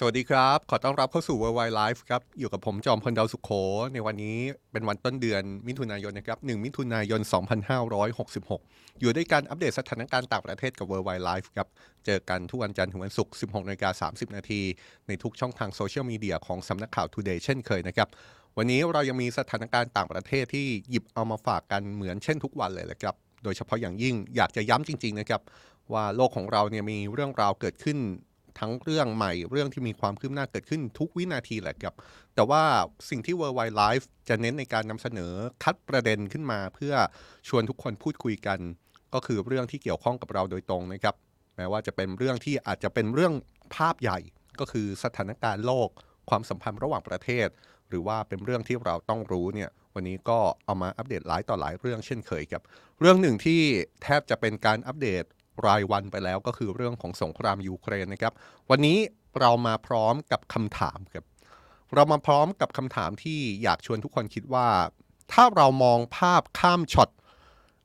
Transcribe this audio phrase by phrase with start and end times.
[0.00, 3.50] สวัสดีครับ ขอต้อนรับเข้าสู่ Worldwide Life ครับ อยู่กับผมจอมพลดาวสุขโข
[3.94, 4.38] ในวันนี้
[4.72, 7.20] เป็นวันต้นเดือนมิถุนายนนะครับ1มิถุนายน
[8.10, 11.68] 2566 อยู่ด้วยการอัปเดตสถานการณ์ต่างประเทศกับ Worldwide Life ครับ
[12.06, 14.60] เจอกันทุกวันจันทร์ถึงวันศุกร์ 16นาฬิกา30 นาที
[15.08, 18.08] ในทุกช่องทางโซเชียลมีเดียของสำนักข่าว Today เช่นเคยนะครับ
[18.56, 25.42] วันนี้เรายังมีสถานการณ์ต่างประเทศที่หยิบเอามาฝากกันเหมือนเช่นทุกวันเลยแหละครับ โดยเฉพาะอย่างยิ่งอยากจะย้ำจริง ๆ นะครับ
[25.92, 27.98] ว่าโลกของเราเนี่ยมีเรื่องราวเกิดขึ้น
[28.58, 31.94] ทั้งเรื่องใหม่ เรื่องที่มีความคืบหน้าเกิดขึ้นทุกวินาทีแหละครับ
[32.34, 32.62] แต่ว่า
[33.10, 35.32] สิ่งที่ Worldwide Life จะเน้นในการนำเสนอ
[35.64, 36.94] คัดประเด็นขึ้นมา เพื่อ
[37.48, 38.58] ชวนทุกคนพูดคุยกัน
[39.14, 41.14] ก็คือเรื่องที่เกี่ยวข้องกับเราโดยตรงนะครับ
[41.56, 43.32] แม้ว่าจะเป็นเรื่องที่อาจจะเป็นเรื่อง
[43.74, 44.18] ภาพใหญ่
[44.60, 45.88] ก็คือสถานการณ์โลก
[46.30, 47.48] ความสัมพันธ์ระหว่างประเทศ
[47.88, 52.62] หรือว่าเป็นเรื่องที่เราต้องรู้เนี่ยวันนี้ก็เอามาอัปเดตหลายต่อหลายเรื่องเช่นเคยครับ
[53.00, 53.60] เรื่องหนึ่งที่
[54.02, 55.24] แทบจะเป็นการอัปเดต
[55.66, 58.32] รายวันไปแล้วก็คือเรื่องของสงครามยูเครนนะครับ
[58.70, 58.98] วันนี้
[59.40, 61.24] เรามาพร้อมกับคำถามครับ
[61.94, 64.68] เรามาพร้อมกับคำถามที่อยากชวนทุกคนคิดว่า
[65.32, 67.10] ถ้าเรามองภาพข้ามช็อต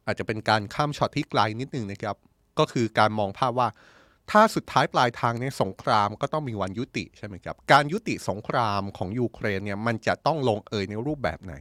[0.05, 2.16] อาจจะเป็นการข้ามช็อตที่ไกลนิดนึงนะครับ
[2.59, 3.69] ก็คือการมองภาพว่า
[4.31, 11.53] ถ้าสุดท้ายปลายทางในสงครามก็ต้องมีวันยุติใช่ไหมครับ การยุติสงครามของยูเครนเนี่ยมันจะต้องลงเอยในรูปแบบไหน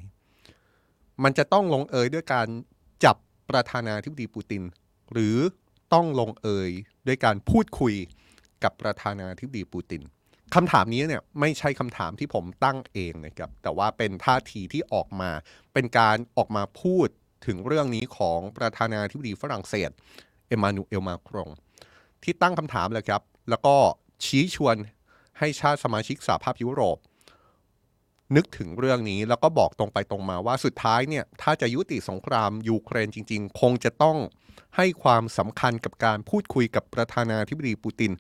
[1.25, 2.47] มันจะต้องลงเอยด้วยการ
[3.05, 3.17] จับ
[3.51, 4.63] ประธานาธิบดีปูติน
[5.13, 5.37] หรือ
[5.95, 6.71] ต้องลงเอย
[7.07, 7.95] ด้วยการพูดคุย
[8.65, 10.03] กับประธานาธิบดีปูติน
[10.55, 15.31] คำถามนี้เนี่ยไม่ใช่คำถามที่ผมตั้งเองนะครับแต่ว่าเป็นท่าทีที่ออกมา
[15.73, 17.09] เป็นการออกมาพูด
[17.47, 19.91] ถึงเรื่องนี้ของประธานาธิบดีฝรั่งเศส
[20.49, 21.49] เอมานูเอลมาครง
[22.23, 23.75] ที่ตั้งคำถามเลยครับ แล้วก็
[24.25, 24.77] ชี้ชวน
[25.39, 26.99] ให้ชาติสมาชิกสหภาพยุโรป
[28.37, 34.17] นึกถึงเรื่องนี้แล้วก็บอกตรงไปตรงมาว่าสุดท้ายเนี่ยถ้าจะยุติสงครามยูเครนจริง ๆ คงจะต้อง
[34.77, 38.13] ให้ความสำคัญกับการพูดคุยกับประธานาธิบดีปูติน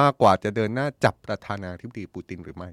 [0.00, 2.70] มากกว่าจะเดินหน้าจับประธานาธิบดีปูตินหรือไม่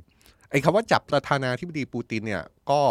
[0.49, 2.81] ไอ้คำว่าจับประธานาธิบดีปูตินเนี่ยก็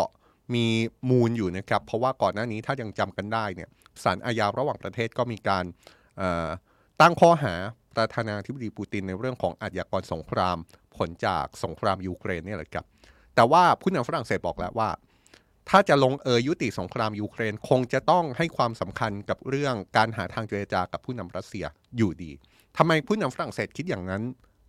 [0.55, 0.67] มี
[1.11, 3.69] มูลอยู่นะครับ เพราะว่าก่อนหน้านี้ถ้ายังจำกันได้เนี่ย
[4.03, 5.65] ศาลอาญาระหว่างประเทศก็มีการ
[7.01, 7.55] ตั้งข้อหา
[7.97, 10.57] ประธานาธิบดีปูตินในเรื่องของอาชญากรสงคราม
[10.97, 12.87] ผลจากสงครามยูเครนเนี่ยแหละครับ
[13.35, 14.91] แต่ว่าผู้นำฝรั่งเศสบอกแล้วว่า
[15.69, 21.65] ถ้าจะลงเอยยุติสงครามยูเครนคงจะต้องให้ความสำคัญกับเรื่องการหาทางเจรจากับผู้นำรัสเซีย
[21.97, 22.33] อยู่ดี
[22.79, 24.23] ทำไมผู้นำฝรั่งเศสคิดอย่างนั้น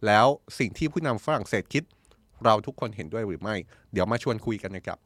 [0.06, 0.28] แล้ว
[0.60, 1.84] สิ่งที่ผู้นำฝรั่งเศสคิด
[2.46, 3.56] เราทุกคนเห็นด้วยหรือไม่
[3.94, 5.00] เดี๋ยวมาชวนคุยกันนะครับ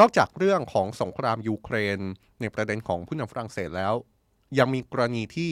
[0.00, 1.98] นอกจากเรื่องของสงครามยูเครน
[2.40, 3.94] ในประเด็นของผู้นำฝรั่งเศสแล้ว
[4.58, 5.50] ยังมีกรณีที่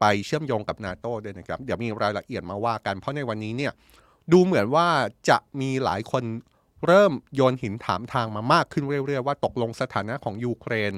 [0.00, 3.72] ไปเชื่อมโยงกับนาโต้ด้วยนะครับ เดี๋ยวมีรายละเอียดมาว่ากัน เพราะในวันนี้เนี่ย
[4.32, 4.86] ดูเหมือนว่า
[5.28, 6.24] จะมีหลายคน
[6.86, 10.92] เริ่มโยนหินถามทางมามากขึ้นเรื่อยๆว่าตกลงสถานะของยูเครน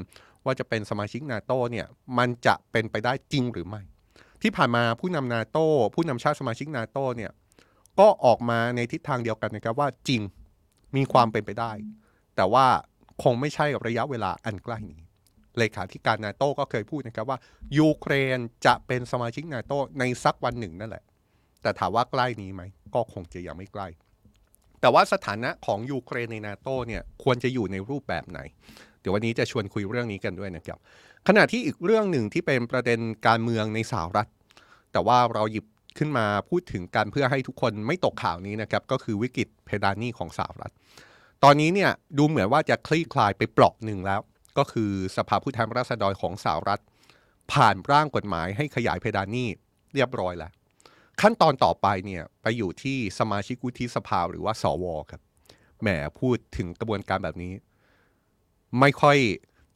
[0.44, 1.86] ว่าจะเป็นสมาชิกนาโต้เนี่ย
[2.18, 3.82] มันจะเป็นไปได้จริงหรือไม่
[4.42, 7.32] ที่ผ่านมาผู้นำนาโต้ผู้นำชาติสมาชิกนาโต้เนี่ย
[8.00, 10.22] ก็ออกมาในทิศทางเดียวกันนะครับว่าจริง
[10.96, 11.72] มีความเป็นไปได้
[12.36, 12.66] แต่ว่า
[13.22, 15.00] คงไม่ใช่กับระยะเวลาอันใกล้นี้
[15.58, 17.38] เลขาธิการนาโต้ก็เคยพูดนะครับว่า
[17.78, 21.04] ยูเครนจะเป็นสมาชิกนาโต้ในสักวันหนึ่งนั่นแหละ
[21.62, 22.62] แต่ถามว่าใกล้นี้ไหม
[22.94, 23.88] ก็คงจะยังไม่ใกล้
[24.80, 28.40] แต่ว่าสถานะของยูเครนในนาโต้เนี่ยควรจะอยู่ในรูปแบบไหน
[29.00, 30.78] เดี๋ยววันนี้จะชวนคุยเรื่องนี้กันด้วยนะครับ
[31.28, 34.28] ขณะที่อีกเรื่องหนึ่งที่เป็นประเด็นการเมืองในสหรัฐ
[34.92, 35.64] แต่ว่าเราหยิบ
[35.98, 40.72] ขึ้นมาพูดถึงกันเพื่อให้ทุกคนไม่ตกข่าวนี้นะครับก็คือวิกฤตเพดานหนี้ของสหรัฐ
[41.44, 44.20] ตอนนี้เนี่ยดูเหมือนว่าจะคลี่คลายไปเปลาะหนึ่งแล้ว
[44.58, 46.82] ก็คือสภาผู้แทนราษฎรของสหรัฐ
[47.52, 49.48] ผ่านร่างกฎหมายให้ขยายเพดานหนี้
[49.94, 50.52] เรียบร้อยแล้ว
[51.20, 55.20] ขั้นตอนต่อไปเนี่ยไปอยู่ที่สมาชิกวุฒิสภาหรือว่าสวครับ
[55.80, 55.88] แหม
[56.20, 57.52] พูดถึงกระบวนการแบบนี้
[58.80, 59.18] ไม่ค่อย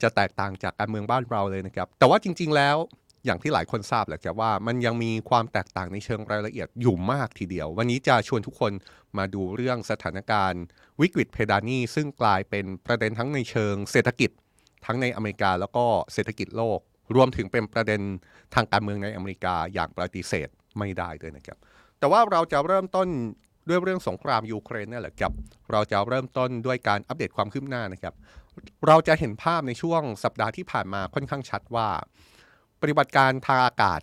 [0.02, 2.76] จะแตกต่างจากการเมืองบ้านเราเลยนะครับ แต่ว่าจริง ๆ แล้ว
[3.24, 8.72] อย่างที่หลายคนทราบแหละครับว่ามันยังมีความแตกต่างในเชิงรายละเอียดอยู่มากทีเดียว วันนี้จะชวนทุกคน
[9.18, 10.62] มาดูเรื่องสถานการณ์
[11.00, 14.30] วิกฤตเพดานนี้ซึ่งกลายเป็นประเด็นทั้งในเชิงเศรษฐกิจ
[14.86, 16.78] ทั้งในอเมริกาแล้วก็เศรษฐกิจโลก
[17.16, 18.00] รวมถึงเป็นประเด็น
[18.54, 20.48] ทางการเมืองในอเมริกาอย่างปฏิเสธ
[20.78, 21.58] ไม่ได้ด้วยนะครับ
[21.98, 23.08] แต่ว่าเราจะเริ่มต้น
[23.68, 25.32] ด้วยเรื่องสงครามยูเครนนี่แหละครับ
[25.72, 28.14] เราจะเริ่มต้นด้วยการอัปเดตความคืบหน้านะครับ
[28.86, 31.88] เราจะเห็นภาพในช่วงสัปดาห์ที่ผ่านมาค่อนข้างชัดว่า
[32.80, 34.00] ปฏิบัติการทางอากาศ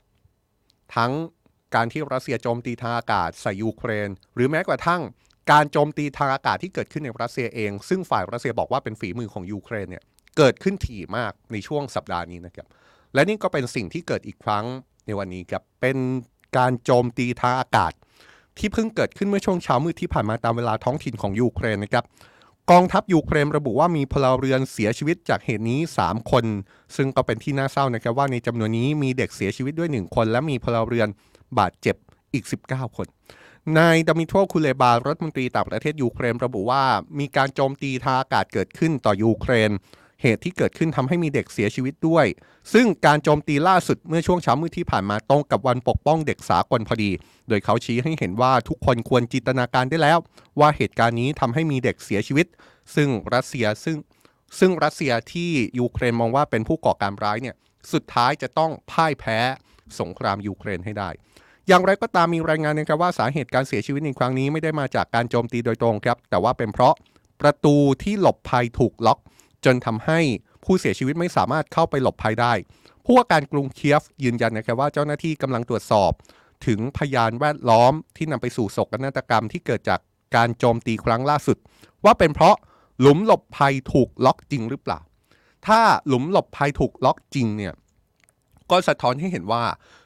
[0.96, 1.12] ทั้ง
[1.76, 5.02] การที่รัสเซียโจมตีทางอากาศใส่ยูเครน หรือแม้กระทั่ง
[5.52, 10.04] การโจมตีทางอากาศที่เกิดขึ้นในรัสเซียเอง ซึ่งฝ่ายรัสเซียบอกว่าเป็นฝีมือของยูเครนเนี่ย
[10.38, 12.68] เกิดขึ้นถี่มากในช่วงสัปดาห์นี้นะครับ
[13.14, 14.66] และนี่ก็เป็นสิ่งที่เกิดอีกครั้ง
[15.06, 15.98] ในวันนี้ครับ เป็น
[16.58, 17.92] การโจมตีทางอากาศ
[18.58, 22.06] ที่เพิ่งเกิดขึ้นเมื่อช่วงเช้ามืดที่ผ่านมาตามเวลาท้องถิ่นของยูเครนนะครับ
[22.72, 26.46] กองทัพยูเครนระบุว่ามีพลเรือนเสียชีวิตจากเหตุนี้ 3 คน
[26.96, 31.08] ซึ่งก็เป็นที่น่าเศร้านะครับว่าในจำนวนนี้มีเด็กเสียชีวิตด้วย 1 คน และมีพลเรือน
[31.60, 31.96] บาดเจ็บ
[32.34, 33.08] อีก 19 คน
[33.78, 36.84] นายดมิโทรคูเลบารัฐมนตรีต่างประเทศยูเครนระบุว่า
[37.20, 39.72] มีการโจมตีทางอากาศเกิดขึ้นต่อยูเครน
[40.22, 42.26] เหตุที่เกิดขึ้นทำให้มีเด็กเสียชีวิตด้วย
[42.74, 47.12] ซึ่งการโจมตีล่าสุดเมื่อช่วงเช้ามืดที่ผ่านมาตรงกับวันปกป้องเด็กสากลพอดี
[47.50, 50.18] โดยเขาชี้ให้เห็นว่าทุกคนควรจินตนาการได้แล้ว
[50.60, 52.48] ว่าเหตุการณ์นี้ทำให้มีเด็กเสียชีวิต
[52.96, 53.98] ซึ่งรัสเซียซึ่ง
[54.60, 57.56] ซึ่งรัสเซียที่ยูเครนมองว่าเป็นผู้ก่อการร้ายเนี่ย
[57.94, 59.40] สุดท้ายจะต้องพ่ายแพ้
[60.00, 61.10] สงครามยูเครนให้ได้
[61.68, 66.96] อย่างไรก็ตามมีรายงานนะครับว่าสาเหตุการเสียชีวิตในครั้งนี้ไม่ได้มาจากการโจมตีโดยตรงครับ แต่ว่าเป็นเพราะ
[67.42, 69.20] ประตูที่หลบภัยถูกล็อก
[69.66, 70.20] จนทำให้
[70.66, 72.54] ผู้เสียชีวิตไม่สามารถเข้าไปหลบภัยได้
[73.06, 76.12] ผู้ว่าการกรุงเคียฟยืนยันนะครับว่าเจ้าหน้าที่กำลังตรวจสอบ
[76.68, 80.00] ถึงพยานแวดล้อมที่นำไปสู่โศกนาฏกรรมที่เกิดจาก
[80.36, 81.58] การโจมตีครั้งล่าสุด
[82.06, 82.56] ว่าเป็นเพราะ
[83.02, 85.00] หลุมหลบภัยถูกล็อกจริงหรือเปล่า
[85.68, 87.74] ถ้าหลุมหลบภัยถูกล็อกจริงเนี่ย
[88.72, 89.64] ก็สะท้อนให้เห็นว่า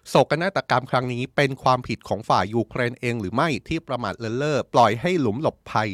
[0.10, 5.90] โศกนาฏกรรมครั้งนี้เป็นความผิดของฝ่ายยูเครนเองหรือไม่ที่ประมาทเลินเล่อปล่อยให้หลุมหลบภัย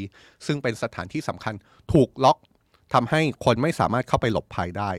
[0.45, 1.53] ซึ่งเป็นสถานที่สำคัญ
[1.93, 2.37] ถูกล็อก
[2.93, 4.91] ทำให้คนไม่สามารถเข้าไปหลบภัยได้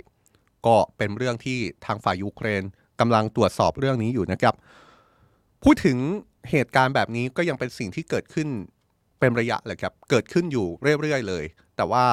[0.67, 2.63] ก็เป็นเรื่องที่ทางฝ่ายยูเครน
[3.01, 4.55] กำลังตรวจสอบเรื่องนี้อยู่นะครับ
[5.65, 5.99] พูดถึง
[6.51, 8.49] เหตุการณ์แบบนี้ก็ยังเป็นสิ่งที่เกิดขึ้น
[9.21, 10.67] เป็นระยะเลยครับ เกิดขึ้นอยู่
[11.01, 11.45] เรื่อยๆเลย
[11.77, 12.05] แต่ว่า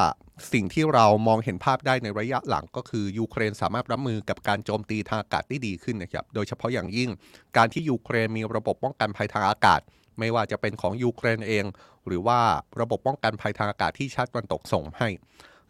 [0.54, 7.10] สิ่งที่เรามองเห็นภาพได้ในระยะหลังก็คือยูเครนสามารถรับมือกับการโจมตีทางอากาศได้ดีขึ้นนะครับ โดยเฉพาะอย่างยิ่ง
[7.58, 9.82] การที่ยูเครนมีระบบป้องกันภัยทางอากาศ
[10.20, 11.66] ไม่ว่าจะเป็นของยูเครนเอง
[12.08, 12.40] หรือว่า
[12.80, 15.10] ระบบป้องกันภัยทางอากาศที่ชาติตะวันตกส่งให้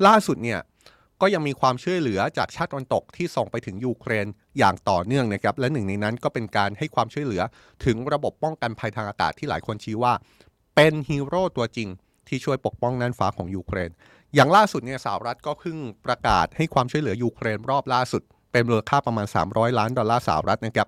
[0.07, 0.59] ล่าสุดเนี่ย
[1.21, 7.41] ก็ยังมีความช่วยเหลือจากชาติตะวันตกที่ส่งไปถึงยูเครนอย่างต่อเนื่องนะครับ และหนึ่งในนั้นก็เป็นการให้ความช่วยเหลือ
[7.85, 10.13] ถึงระบบป้องกันภัยทางอากาศที่หลายคนชี้ว่า
[10.75, 11.89] เป็นฮีโร่ตัวจริง
[12.27, 13.89] ที่ช่วยปกป้องน่านฟ้าของยูเครน
[14.35, 20.87] อย่างล่าสุดเนี่ยสหรัฐก็เพิ่งประกาศให้ความช่วยเหลือยูเครนรอบล่าสุด เป็นมูลค่าประมาณ 300 ล้านดอลลาร์สหรัฐนะครับ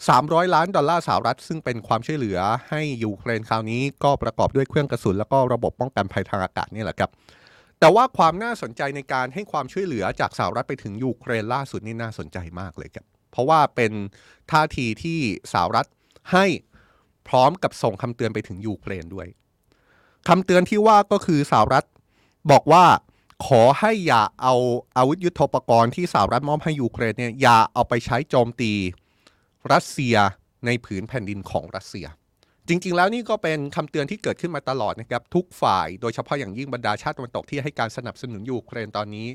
[0.00, 2.38] 300 ล้านดอลลาร์สหรัฐซึ่งเป็นความช่วยเหลือ
[2.70, 7.10] ให้ยูเครนคราวนี้ก็ประกอบด้วยเครื่องกระสุน แล้วก็ระบบป้องกันภัยทางอากาศนี่แหละครับ
[7.80, 13.92] แต่ว่าความน่าสนใจในการให้ความช่วยเหลือจากสหรัฐไปถึงยูเครนล่าสุดนี่น่าสนใจมากเลยครับ เพราะว่าเป็น
[14.50, 15.18] ท่าทีที่
[15.52, 15.86] สหรัฐ
[16.32, 16.46] ให้
[17.28, 19.26] พร้อมกับส่งคำเตือนไปถึงยูเครนด้วย
[20.28, 21.86] คำเตือนที่ว่าก็คือสหรัฐ
[22.50, 22.84] บอกว่า
[23.46, 24.54] ขอให้อย่าเอา
[24.96, 28.72] อาวุธยุโทโธปกรณ์ที่สหรัฐมอบให้ยูเครนเนี่ยอย่าเอาไปใช้โจมตี
[29.72, 30.16] รัสเซีย
[30.66, 32.06] ในผืนแผ่นดินของรัสเซีย
[32.68, 39.28] จริง ๆ แล้วนี่ก็เป็นคำเตือนที่เกิดขึ้นมาตลอดนะครับทุกฝ่าย โดยเฉพาะอย่างยิ่งบรรดาชาติตะวันตกที่ให้การสนับสนุนยูเครนตอนนี้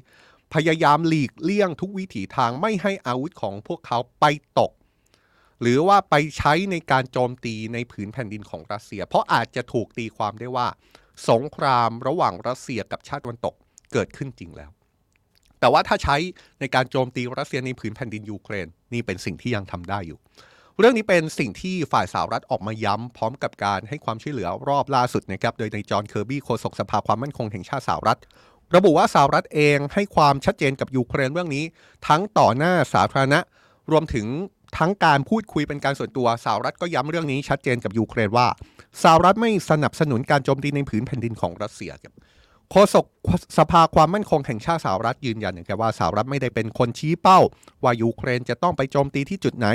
[0.54, 4.26] พยายามหลีกเลี่ยงทุกวิถีทางไม่ให้อาวุธของพวกเขาไป
[4.60, 4.72] ตก
[5.62, 10.68] หรือว่าไปใช้ในการโจมตีในผืนแผ่นดินของรัสเซีย เพราะอาจจะถูกตีความได้ว่า
[11.30, 13.56] สงครามระหว่างรัสเซียกับชาติตะวันตก
[13.94, 14.72] เกิดขึ้นจริงแล้ว
[15.60, 16.16] แต่ว่าถ้าใช้
[16.60, 20.20] ในการโจมตีรัสเซียในผืนแผ่นดินยูเครนนี่เป็นสิ่งที่ยังทำได้อยู่
[20.80, 28.20] เรื่องนี้เป็นสิ่งที่ฝ่ายสหรัฐออกมาย้ำพร้อมกับการให้ความช่วยเหลือรอบล่าสุดนะครับ โดยนายจอห์นเคอร์บี้โฆษกสภาความมั่นคงแห่งชาติสหรัฐ
[28.76, 31.64] ระบุว่าสหรัฐเองให้ความชัดเจนกับยูเครนเรื่องนี้
[32.08, 33.40] ทั้งต่อหน้าสาธารณะ
[33.92, 34.26] รวมถึง
[34.78, 38.48] ทั้งการพูดคุยเป็นการส่วนตัวสหรัฐก็ย้ำเรื่องนี้ชัดเจนกับยูเครนว่า
[39.04, 42.14] สหรัฐไม่สนับสนุนการโจมตีในผืนแผ่นดินของรัสเซียครับ
[42.76, 43.06] โฆษก
[43.58, 47.40] สภาความมั่นคงแห่งชาติสหรัฐยืนยันนะครับว่าสหรัฐไม่ได้เป็นคนชี้เป้า
[47.84, 49.68] ว่ายูเครนจะต้องไปโจมตีที่จุดไหน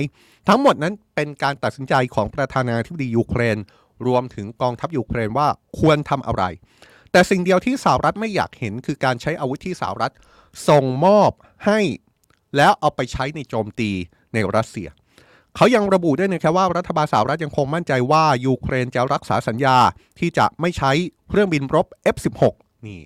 [0.48, 3.56] ทั้งหมดนั้นเป็นการตัดสินใจของประธานาธิบดียูเครน
[4.06, 5.48] รวมถึงกองทัพยูเครนว่า
[5.78, 6.42] ควรทำอะไร
[7.12, 10.12] แต่สิ่งเดียวที่สหรัฐไม่อยากเห็นคือการใช้อาวุธที่สหรัฐ
[10.68, 11.30] ส่งมอบ
[11.66, 11.80] ให้
[12.56, 13.90] แล้วเอาไปใช้ในโจมตี
[14.34, 14.88] ในรัสเซีย
[15.56, 19.76] เขายังระบุด้วยนะครับว่ารัฐบาลสหรัฐยังคงมั่นใจว่ายูเครนจะรักษาสัญญา
[20.18, 20.92] ที่จะไม่ใช้
[21.28, 22.42] เครื่องบินรบ F16
[22.86, 22.98] นี่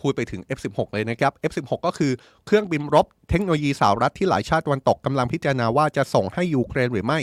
[0.00, 2.12] พูดไปถึง F16 เลยนะครับ F16 ก็คือ
[2.46, 7.18] เครื่องบินรบเทคโนโลยีสหรัฐที่หลายชาติตะวันตกกำลังพิจารณาว่าจะส่งให้ยูเครนหรือไม่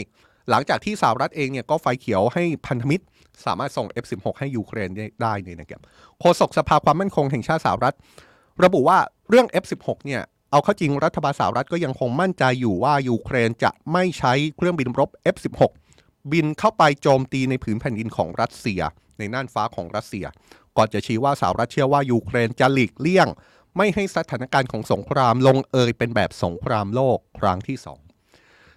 [0.50, 3.04] หลังจากที่สหรัฐเองเนี่ยก็ไฟเขียวให้พันธมิตร
[3.46, 4.90] สามารถส่ง F16 ให้ยูเครน
[5.22, 5.80] ได้เนี่ยนะครับ
[6.20, 7.94] โฆษกสภาความมั่นคงแห่งชาติสหรัฐ
[8.64, 15.60] ระบุว่าเรื่อง F16 เนี่ยเอาเข้าจริงรัฐบาลสหรัฐก็ยังคงมั่นใจอยู่ว่ายูเครนจะไม่ใช้เครื่องบินรบ F16
[16.32, 18.80] บินเข้าไปโจมตีในผืนแผ่นดินของรัสเซีย
[19.18, 20.24] ในน่านฟ้าของรัสเซีย
[20.78, 23.28] ก่อนจะชี้ว่าสหรัฐเชื่อว่ายูเครนจะหลีกเลี่ยง
[23.76, 28.00] ไม่ให้สถานการณ์ของสงครามลงเอยเป็นแบบสงครามโลกครั้งที่สาม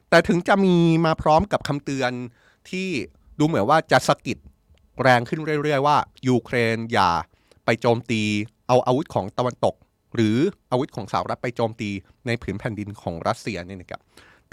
[0.10, 2.12] แต่ถึงจะมีมาพร้อมกับคำเตือน
[2.70, 2.88] ที่
[3.40, 4.38] ดูเหมือนว่าจะสะกิด
[5.02, 7.12] แรงขึ้นเรื่อย ๆ ว่ายูเครนอย่า
[7.66, 8.22] ไปโจมตี
[8.68, 9.76] เอาอาวุธของตะวันตก
[10.16, 10.38] หรือ
[10.72, 11.90] อาวุธของสหรัฐไปโจมตี
[12.26, 14.02] ในผืนแผ่นดินของรัสเซียเนี่ยนะครับ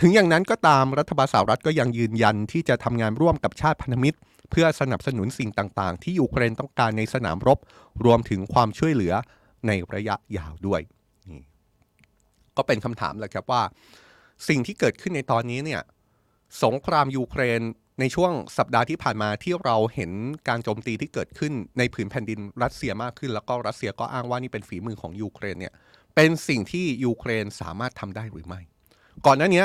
[0.00, 4.18] ถึงอย่างนั้นก็ตามรัฐบาลสหรัฐก็ยังยืนยันที่จะทำงานร่วมกับชาติพันธมิตร
[4.50, 7.58] เพื่อสนับสนุนสิ่งต่าง ๆ ที่ยูเครนต้องการในสนามรบ
[8.04, 9.14] รวมถึงความช่วยเหลือ
[9.66, 10.80] ในระยะยาวด้วย
[12.56, 13.62] ก็เป็นคำถามแหละครับว่า
[14.48, 15.82] สิ่งที่เกิดขึ้นในตอนนี้เนี่ย
[16.64, 17.60] สงครามยูเครน
[18.00, 20.10] ในช่วงสัปดาห์ที่ผ่านมาที่เราเห็น
[20.48, 25.74] การโจมตีที่เกิดขึ้นในผืนแผ่นดินรัสเซียมากขึ้น แล้วก็รัสเซียก็อ้างว่านี่เป็นฝีมือของยูเครนเนี่ย
[26.14, 28.60] เป็นสิ่งที่ยูเครนสามารถทำได้หรือไม่
[29.26, 29.64] ก่อนหน้านี้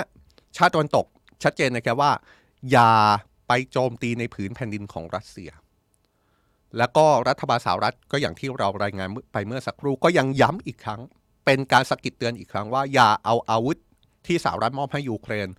[0.58, 1.06] ชาติตะวันตก
[1.44, 2.12] ชัดเจนนะครับว่า
[2.72, 2.92] อย่า
[3.48, 5.52] ไปโจมตีในผืนแผ่นดินของรัสเซีย
[6.78, 11.02] แล้วก็รัฐบาลสหรัฐก็อย่างที่เรารายงานไปเมื่อสักครู่ก็ยังย้ำอีกครั้ง
[11.46, 13.78] เป็นการสะกิดเตือนอีกครั้งว่าอย่าเอาอาวุธ
[14.28, 15.50] ที่สหรัฐมอบให้ยูเครน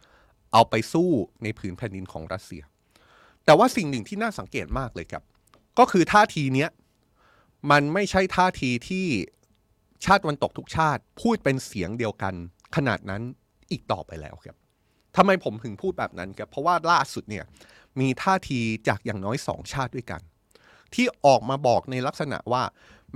[0.52, 1.10] เอาไปสู้
[1.42, 2.62] ในผืนแผ่นดินของรัสเซีย
[3.44, 5.22] แต่ว่าสิ่งหนึ่งที่น่าสังเกตมากเลยครับ
[5.78, 6.70] ก็คือท่าทีเนี้ย
[7.70, 9.06] มันไม่ใช่ท่าทีที่
[10.04, 12.34] ชาติวันตกทุกชาติพูดเป็นเสียงเดียวกัน
[12.76, 13.22] ขนาดนั้น
[13.70, 14.56] อีกต่อไปแล้วครับ
[15.16, 17.44] ทำไมผมถึงพูดแบบนั้นครับ เพราะว่าล่าสุดเนี่ย
[18.00, 20.20] มีท่าทีจากอย่างน้อยสองชาติด้วยกัน
[20.94, 22.62] ที่ออกมาบอกในลักษณะว่า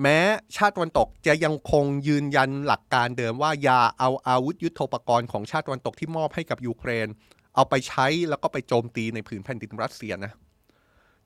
[0.03, 0.19] แม้
[0.57, 7.09] ชาติตะวันตกจะยังคงยืนยันหลักการเดิมว่าอย่าเอาอาวุธยุโทโธปกรณ์ของชาติตะวันตกที่มอบให้กับยูเครน
[7.55, 10.33] เอาไปใช้แล้วก็ไปโจมตีในผืนแผ่นดินรัสเซียนะ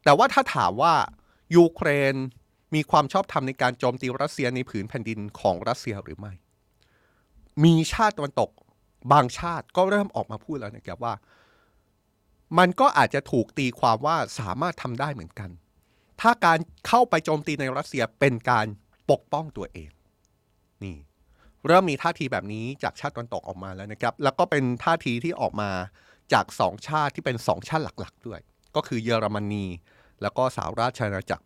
[0.04, 0.94] แต่ว่าถ้าถามว่า
[1.56, 2.14] ยูเครน
[2.74, 6.32] มีความชอบธรรมในการโจมตีรัสเซียในผืนแผ่นดินของรัสเซียหรือไม่
[7.64, 8.50] มีชาติตะวันตก
[9.12, 11.14] บางชาติก็เริ่มออกมาพูดแล้วนะครับว่า
[12.58, 15.50] มันก็อาจจะถูกตีความว่าสามารถทำได้เหมือนกัน
[16.20, 18.66] ถ้าการเข้าไปโจมตีในรัสเซียเป็นการ
[19.10, 19.90] ปกป้องตัวเอง
[20.84, 20.96] นี่
[21.66, 25.70] เริ่มมีท่าทีแบบนี้จากชาติตะวันตกออกมาแล้วนะครับ แล้วก็เป็นท่าทีที่ออกมา
[26.32, 28.40] จากสองชาติที่เป็นสองชาติหลักๆ ด้วย
[28.76, 29.66] ก็คือเยอรมนี
[30.22, 31.44] แล้วก็สหราชอาณาจักร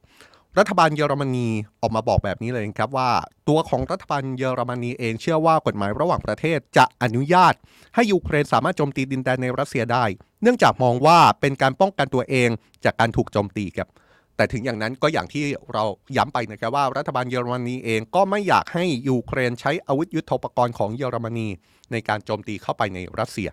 [0.58, 1.48] รัฐบาลเยอรมนี
[1.80, 3.10] ออกมาบอกแบบนี้เลยครับว่า
[3.48, 7.54] ตัวของรัฐบาลเยอรมนีเองเชื่อว่ากฎหมายระหว่างประเทศจะอนุญาต
[7.94, 10.04] ให้ยูเครนสามารถโจมตีดินแดนในรัสเซียได้
[10.42, 12.50] เนื่องจากมองว่าเป็นการป้องกันตัวเอง
[12.84, 13.88] จากการถูกโจมตีครับ
[14.36, 15.84] แต่ถึงอย่างนั้นก็อย่างที่เรา
[16.16, 21.48] ย้ำไปนะครับว่ารัฐบาลเยอรมนีเองก็ไม่อยากให้ยูเครนใช้อาวุธยุโทโธปกรณ์ของเยอรมนี
[21.92, 23.48] ในการโจมตีเข้าไปในรัสเซีย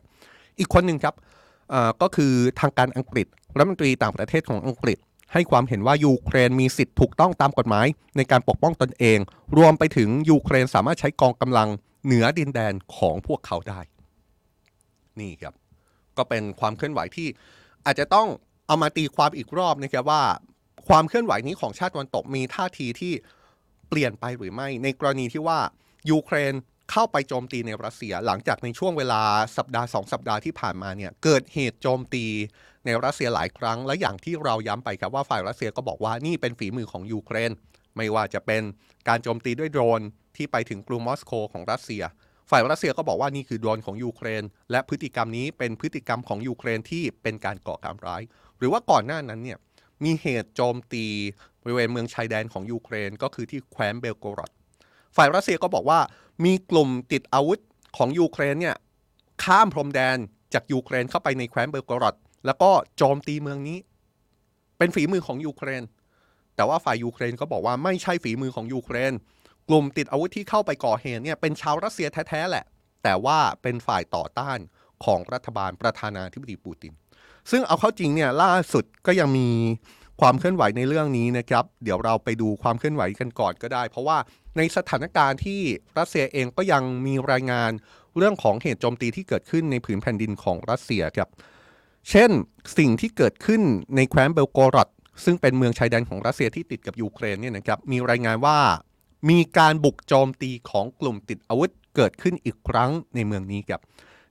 [0.60, 1.15] อีกคนหนึ่งครับ
[2.01, 4.98] ก็คือทางการอังกฤษรัฐมนตรีต่างประเทศของอังกฤษ
[5.34, 7.88] ให้ความเห็นว่ายูเครนมีสิทธิ์ถูกต้องตามกฎหมาย
[8.18, 9.20] ในการปกป้องตนเอง
[9.58, 11.70] รวมไปถึงยูเครนสามารถใช้กองกำลัง
[12.06, 13.80] เหนือดินแดนของพวกเขาได้
[15.20, 15.54] นี่ครับ
[16.18, 17.28] ก็เป็นความเคลื่อนไหวที่
[17.86, 18.28] อาจจะต้อง
[18.68, 20.24] เอามาตีความอีกรอบนะครับว่า
[20.88, 23.13] ความเคลื่อนไหวนี้ของชาติตะวันตกมีท่าทีที่
[23.90, 25.60] เปลี่ยนไปหรือไม่ ในกรณีที่ว่า
[26.12, 26.54] ยูเครน
[26.92, 29.22] เข้าไปโจมตีในรัสเซีย หลังจากในช่วงเวลา
[29.58, 32.25] สัปดาห์สองสัปดาห์ที่ผ่านมาเนี่ยเกิดเหตุโจมตี
[32.86, 37.52] ในรัสเซียหลายครั้ง และอย่างที่เราย้ำไปครับว่าฝ่ายรัสเซียก็บอกว่านี่เป็นฝีมือของยูเครน
[37.96, 38.63] ไม่ว่าจะเป็น
[39.08, 40.02] การโจมตีด้วยโดรน
[40.38, 42.04] ที่ไปถึงกรุงมอสโกของรัสเซีย
[42.50, 48.22] ฝ่ายรัสเซียก็บอกว่านี่คือโดรนของยูเครน และพฤติกรรมนี้เป็นพฤติกรรมของยูเครนที่เป็นการก่อการร้าย
[48.58, 49.58] หรือว่าก่อนหน้านั้นเนี่ย
[50.04, 51.06] มีเหตุโจมตี
[51.62, 54.52] บริเวณเมืองชายแดนของยูเครน ก็คือที่แคว้นเบลโกรอด
[55.16, 56.00] ฝ่ายรัสเซียก็บอกว่า
[56.46, 57.60] มีกลุ่มติดอาวุธ
[57.98, 58.75] ของยูเครนเนี่ย
[59.44, 60.18] ข้ามพรมแดน
[60.54, 63.77] จากยูเครนเข้าไปในแคว้นเบลโกรอด แล้วก็โจมตีเมืองนี้
[64.77, 65.83] เป็นฝีมือของยูเครน
[66.55, 69.13] แต่ว่าฝ่ายยูเครนก็บอกว่าไม่ใช่ฝีมือของยูเครน
[69.69, 72.65] กลุ่มติดอาวุธที่เข้าไปก่อเหตุเนี่ยเป็นชาวรัสเซียแท้ๆแหละ
[73.03, 74.59] แต่ว่าเป็นฝ่ายต่อต้าน
[75.05, 76.93] ของรัฐบาลประธานาธิบดีปูติน
[77.51, 79.50] ซึ่งเอาเข้าจริงเนี่ยล่าสุดก็ยังมี
[80.21, 84.17] ความเคลื่อนไหวในเรื่องนี้นะครับ เดี๋ยวเราไปดูความเคลื่อนไหวกันก่อนก็ได้ เพราะว่า
[84.57, 85.62] ในสถานการณ์ที่
[85.97, 87.71] รัสเซียเองก็ยังมีรายงาน
[88.17, 91.29] เรื่องของเหตุโจมตีที่เกิดขึ้นในผืนแผ่นดินของรัสเซียครับ
[92.10, 92.31] เช่น
[92.77, 93.62] สิ่งที่เกิดขึ้น
[93.95, 94.89] ในแคว้นเบลโกรด
[95.24, 98.57] ซึ่งเป็นเมืองชายแดนของรัสเซียที่ติดกับยูเครนเนี่ยนะครับมีรายงานว่า
[99.29, 103.81] มีการบุกโจมตีของกลุ่มติดอาวุธเกิดขึ้นอีกครั้งในเมืองนี้ครับ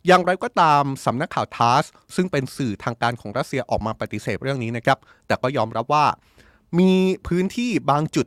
[0.06, 6.06] อย่างไรก็ตามสำนักข่าวทาสซึ่งเป็นสื่อทางการของรัสเซียออกมาปฏิเสธเรื่องนี้นะครับ แต่ก็ยอมรับว่า
[6.78, 6.92] มี
[7.26, 8.26] พื้นที่บางจุด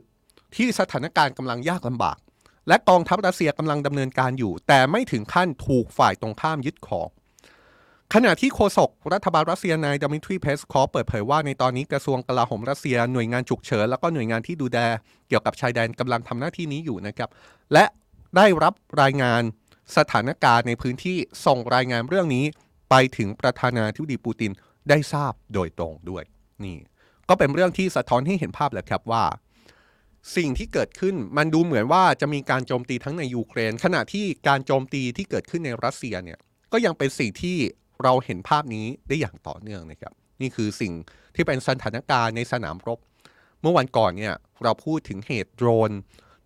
[0.56, 2.18] ที่สถานการณ์กำลังยากลำบาก
[2.68, 7.08] และกองทัพรัสเซียกำลังดำเนินการอยู่ แต่ไม่ถึงขั้นถูกฝ่ายตรงข้ามยึดครอง
[8.14, 14.78] ขณะที่โฆษกรัฐบาลรัสเซียนายดมิทรีเพสคอฟเปิดเผยว่าในตอนนี้กระทรวงกลาโหมรัสเซียหน่วยงานฉุกเฉิน แล้วก็หน่วยงานที่ดูแล
[15.28, 17.28] เกี่ยวกับชายแดนกำลังทำหน้าที่นี้อยู่นะครับ
[17.72, 17.84] และ
[18.36, 19.42] ได้รับรายงาน
[19.96, 22.44] สถานการณ์ในพื้นที่ส่งรายงานเรื่องนี้
[22.90, 24.52] ไปถึงประธานาธิบดีปูติน
[24.88, 26.24] ได้ทราบโดยตรงด้วย
[26.64, 26.76] นี่
[27.28, 29.24] ก็เป็นเรื่องที่สะท้อนให้เห็นภาพแหละครับว่า
[30.36, 36.38] สิ่งที่เกิดขึ้นมันดูเหมือนว่าจะมีการโจมตีทั้งในยูเครน ขณะที่การโจมตีที่เกิดขึ้นในรัสเซียเนี่ย
[36.72, 37.56] ก็ยังเป็นสิ่งที่
[38.04, 40.92] เราเห็นภาพนี้ได้อย่างต่อเนื่องนะครับ นี่คือสิ่ง
[41.34, 42.98] ที่เป็นสถานการณ์ในสนามรบ
[43.60, 45.90] เมื่อวันก่อนเนี่ยเราพูดถึงเหตุโดรน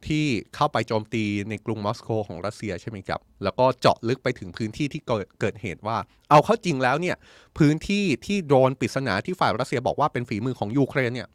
[0.06, 5.02] ที่เข้าไปโจมตีในกรุงมอสโกของรัสเซียใช่ไหมครับ แล้วก็เจาะลึกไปถึงพื้นที่ที่
[5.40, 5.96] เกิดเหตุว่า
[6.30, 7.16] เอาเข้าจริงแล้วเนี่ย
[7.58, 11.28] พื้นที่ที่โดรนปริศนาที่ฝ่ายรัสเซียบอกว่าเป็นฝีมือของยูเครนเนี่ย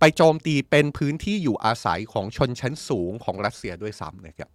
[0.00, 4.50] ไปโจมตีเป็นพื้นที่อยู่อาศัยของชนชั้นสูงของรัสเซียด้วยซ้ำนะครับ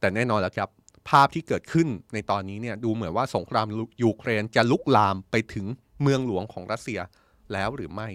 [0.00, 0.68] แต่แน่นอนแล้วครับ
[1.08, 3.66] ภาพที่เกิดขึ้นในตอนนี้เนี่ยดูเหมือนว่าสงคราม
[4.02, 5.66] ยูเครนจะลุกลามไปถึง
[6.02, 7.00] เมืองหลวงของรัสเซีย
[7.52, 8.08] แล้วหรือไม่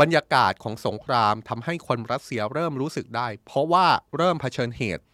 [0.00, 5.04] บรรยากาศของสงครามทำให้คนรัสเซียเริ่มรู้สึกได้ เพราะว่าเริ่มเผชิญเหตุ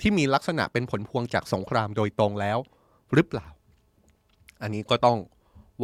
[0.00, 2.58] ที่มีลักษณะเป็นผลพวงจากสงครามโดยตรงแล้ว
[3.14, 3.48] หรือเปล่า
[4.62, 5.18] อันนี้ก็ต้อง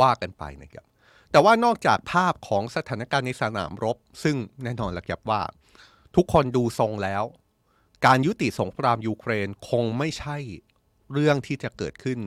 [0.01, 0.87] ว่ากันไปนะครับ
[1.31, 5.43] แต่ว่านอกจากภาพของสถานการณ์ในสนามรบ ซึ่งแน่นอนละครับว่า
[6.17, 7.25] ทุกคนดูทรงแล้ว
[8.07, 10.37] การยุติสงครามยูเครนคงไม่ใช่
[11.13, 12.19] เรื่องที่จะเกิดขึ้น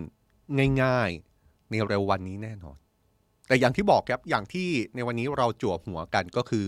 [0.81, 2.77] ง่ายๆ ในเร็ววันนี้แน่นอน
[3.47, 6.65] แต่อย่างที่บอกครับอย่างที่ในวันนี้เราจั่วหัวกันก็คือ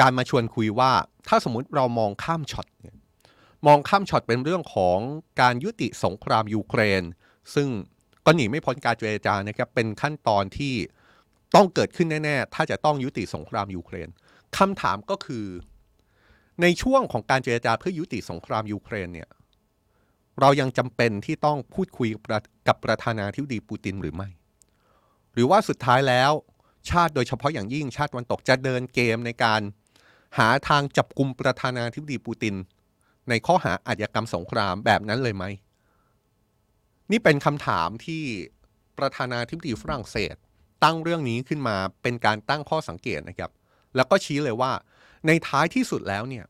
[0.00, 0.92] การมาชวนคุยว่า
[1.28, 2.96] ถ้าสมมุติเรามองข้ามช็อตเนี่ย
[3.66, 4.98] มองข้ามช็อตเป็นเรื่องของ
[5.40, 7.02] การยุติสงครามยูเครน
[7.54, 7.68] ซึ่ง
[8.26, 10.74] ก็หนีไม่พ้นการเจรจานะครับเป็นขั้นตอนที่
[11.54, 14.08] ต้องเกิดขึ้นแน่ๆ ถ้าจะต้องยุติสงครามยูเครน
[14.58, 15.46] คำถามก็คือ
[16.62, 19.28] ในช่วงของการเจรจาเพื่อยุติสงครามยูเครนเนี่ย
[20.40, 22.08] เรายังจำเป็นที่ต้องพูดคุย
[22.68, 24.28] กับประธานาธิบดีปูตินหรือไม่
[25.32, 26.32] หรือว่าสุดท้ายแล้ว
[26.90, 29.60] ชาติโดยเฉพาะอย่างยิ่งชาติวันตกจะเดินเกมในการ
[30.38, 32.54] หาทางจับกลุ่มประธานาธิบดีปูติน
[33.28, 35.44] ในข้อหาอาชญากรรมสงครามแบบนั้นเลยไหม
[37.10, 38.22] นี่เป็นคำถามที่
[38.98, 40.34] ประธานาธิบดีฝรั่งเศส
[40.84, 43.50] ตั้งเรื่องนี้ขึ้นมาเป็นการตั้งข้อสังเกตนะครับ
[43.96, 44.72] แล้วก็ชี้เลยว่า
[45.26, 46.44] ในท้ายที่สุดแล้วเนี่ย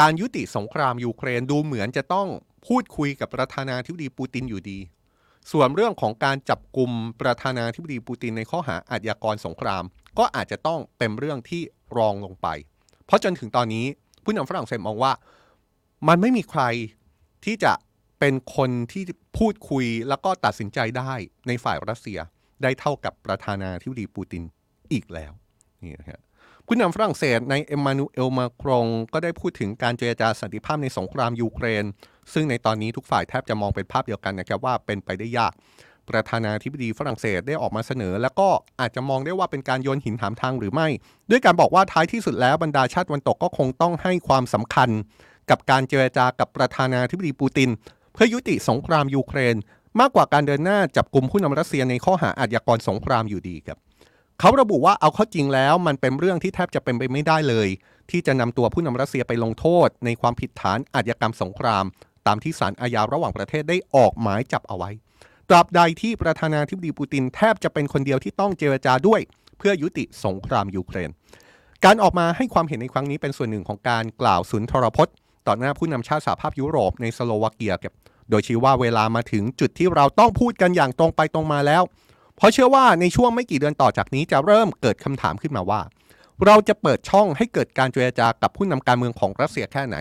[0.00, 2.28] การยุติสงครามยูเครนดูเหมือนจะต้อง
[2.66, 4.78] พูดคุยกับประธานาธิบดีปูตินอยู่ดี
[5.52, 6.90] ส่วนเรื่องของการจับกลุ่ม
[7.20, 9.84] ประธานาธิบดีปูตินในข้อหาอาชญากรสงคราม
[10.18, 11.62] ก็อาจจะต้องเป็นเรื่องที่
[11.96, 12.46] รองลงไป
[13.06, 13.86] เพราะจนถึงตอนนี้
[14.24, 15.12] ผู้นำฝรั่งเศสมองว่า
[16.08, 16.62] มันไม่มีใคร
[17.44, 17.72] ที่จะ
[18.18, 19.02] เป็นคนที่
[19.38, 21.12] พูดคุยแล้วก็ตัดสินใจได้
[21.48, 22.18] ในฝ่ายรัสเซีย
[22.62, 24.42] ได้เท่ากับประธานาธิบดีปูติน
[24.92, 25.32] อีกแล้ว
[25.82, 26.20] นี่นะครับ
[26.72, 31.84] ผู้นำฝรั่งเศสในเอ็มมานูเอลมาครงก็ได้พูดถึงการเจรจาสันติภาพในสงครามยูเครน
[32.32, 35.52] ซึ่งในตอนนี้ทุกฝ่ายแทบจะมองเป็นภาพเดียวกันนะครับว่าเป็นไปได้ยาก
[36.08, 38.48] ประธานาธิบดีฝรั่งเศสได้ออกมาเสนอ แล้วก็
[38.80, 40.88] อาจจะมองได้ว่าเป็นการโยนหินถามทางหรือไม่
[41.30, 44.90] ด้วยการบอกว่าท้ายที่สุดแล้วบรรดาชาติวันตกก็คงต้องให้ความสำคัญ
[45.50, 47.70] กับการเจรจากับประธานาธิบดีปูติน
[48.12, 49.56] เพื่อยุติสงครามยูเครน
[50.00, 53.78] มากกว่าการเดินหน้าจับกลุ่มผู้นำรัสเซียในข้อหาอาชญากรสงครามอยู่ดีครับ
[54.42, 57.68] เขาระบุว่าเอาเข้าจริงแล้วมันเป็นเรื่องที่แทบจะเป็นไปไม่ได้เลย
[58.10, 61.84] ที่จะนำตัวผู้นำรัสเซียไปลงโทษ ในความผิดฐานอาชญากรรมสงคราม
[62.26, 64.90] ตามที่ศาลอาญาระหว่างประเทศได้ออกหมายจับเอาไว้
[65.48, 69.20] ตราบใดที่ประธานาธิบดีปูตินแทบจะเป็นคนเดียวที่ต้องเจรจาด้วย
[69.58, 71.10] เพื่อยุติสงครามยูเครน
[71.84, 75.14] การออกมาให้ความเห็นในครั้งนี้เป็นส่วนหนึ่งของการกล่าวสุนทรพจน์
[75.46, 77.94] ต่อหน้าผู้นำชาติสหภาพยุโรปในสโลวาเกียครับ
[78.30, 81.82] โดยชี้ว่าเวลามาถึงจุดที่เราต้องพูดกันอย่างตรงไปตรงมาแล้ว
[82.40, 85.80] เพราะเชื่อว่าในช่วงไม่กี่เดือนต่อจากนี้จะเริ่มเกิดคำถามขึ้นมาว่า
[86.46, 89.96] เราจะเปิดช่องให้เกิดการเจรจากับผู้นำการเมืองของรัสเซียแค่ไหน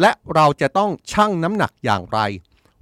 [0.00, 2.18] และเราจะต้องชั่งน้ำหนักอย่างไร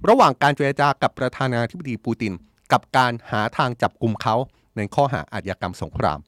[0.09, 2.33] ระหว่างการเจรจากับประธานาธิบดีปูติน
[2.71, 4.35] กับการหาทางจับกลุ่มเขา
[4.77, 6.19] ในข้อหาอาชญากรรมสงคราม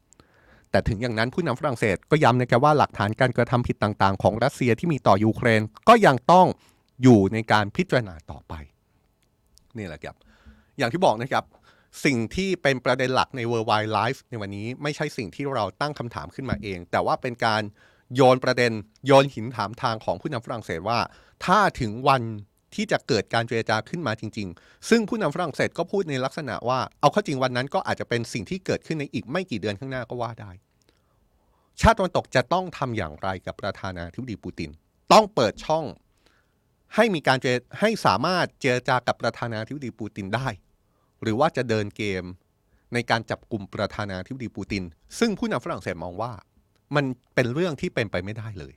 [0.72, 6.48] แต่ถึงอย่างนั้นผู้นำฝรั่งเศสก็ย้ำนะครับว่าหลักฐานการกระทำผิดต่างๆ ของรัสเซียที่มีต่อยูเครนก็ยังต้อง
[7.04, 8.54] อยู่ในการพิจารณาต่อไป
[9.78, 10.15] นี่แหละครับ
[10.78, 11.43] อย่างที่บอกนะครับ
[12.06, 17.62] สิ่งที่เป็นประเด็นหลักใน Worldwide Life ในวันนี้ไม่ใช่สิ่งที่เราตั้งคำถามขึ้นมาเอง แต่ว่าเป็นการ
[18.16, 18.72] โยนประเด็น
[19.06, 21.00] โยนหินถามทางของผู้นำฝรั่งเศสว่า
[21.46, 22.24] ถ้าถึงวัน
[22.76, 30.52] ที่จะเกิดการเจรจาขึ้นมาจริง ๆ ซึ่งผู้นำฝรั่งเศสก็พูดในลักษณะว่าเอาเข้าจริงวันนั้นก็อาจจะเป็นสิ่งที่เกิดขึ้นในอีกไม่กี่เดือนข้างหน้าก็ว่าได้
[31.82, 34.70] ชาติตะวันตกจะต้องทำอย่างไรกับประธานาธิบดีปูติน
[35.14, 35.86] ต้องเปิดช่อง
[36.96, 40.48] ให้มีการเจรให้สามารถเจรจากับประธานาธิบดีปูตินได้
[41.22, 42.24] หรือว่าจะเดินเกม
[42.94, 44.84] ในการจับกลุ่มประธานาธิบดีปูติน
[45.20, 46.32] ซึ่งผู้นำฝรั่งเศสมองว่า
[46.96, 48.74] มันเป็นเรื่องที่เป็นไปไม่ได้เลย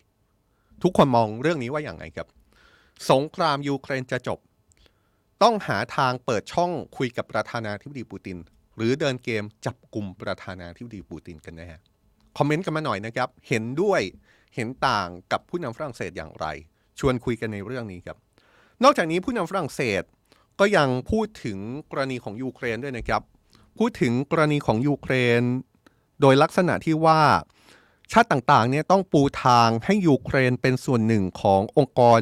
[0.82, 2.28] ทุกคนมองเรื่องนี้ว่าอย่างไรครับ
[3.10, 4.38] สงครามยูเครนจะจบ
[5.42, 8.38] ต้องหาทางเปิดช่องคุยกับประธานาธิบดีปูติน
[8.76, 11.78] หรือเดินเกมจับกลุ่มประธานาธิบดีปูตินกันแน่
[12.36, 14.00] คอมเมนต์กันมาหน่อยนะครับ เห็นด้วย
[14.54, 16.46] เห็นต่างกับผู้นำฝรั่งเศสอย่างไร
[16.98, 18.16] ชวนคุยกันในเรื่องนี้ครับ
[18.84, 20.02] นอกจากนี้ผู้นำฝรั่งเศส
[20.60, 21.58] ก็ยังพูดถึง
[21.90, 23.22] กรณีของยูเครนด้วยนะครับ
[23.78, 25.42] พูดถึงกรณีของยูเครน
[26.20, 27.20] โดยลักษณะที่ว่า
[28.12, 32.20] ชาติต่างๆเนี่ยต้องปูทางให้ยูเครนเป็นส่วนหนึ่งขององค์กร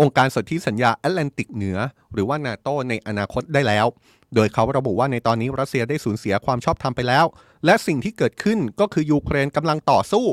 [0.00, 1.78] องค์การสนธิสัญญาแอตแลนติกเหนือ
[2.12, 3.86] หรือว่านาโตในอนาคตได้แล้ว
[4.34, 7.24] โดยเขาระบุว่าในตอนนี้รัสเซียได้สูญเสียความชอบธรรมไปแล้ว
[7.64, 10.26] และสิ่งที่เกิดขึ้นก็คือยูเครนกำลังต่อสู้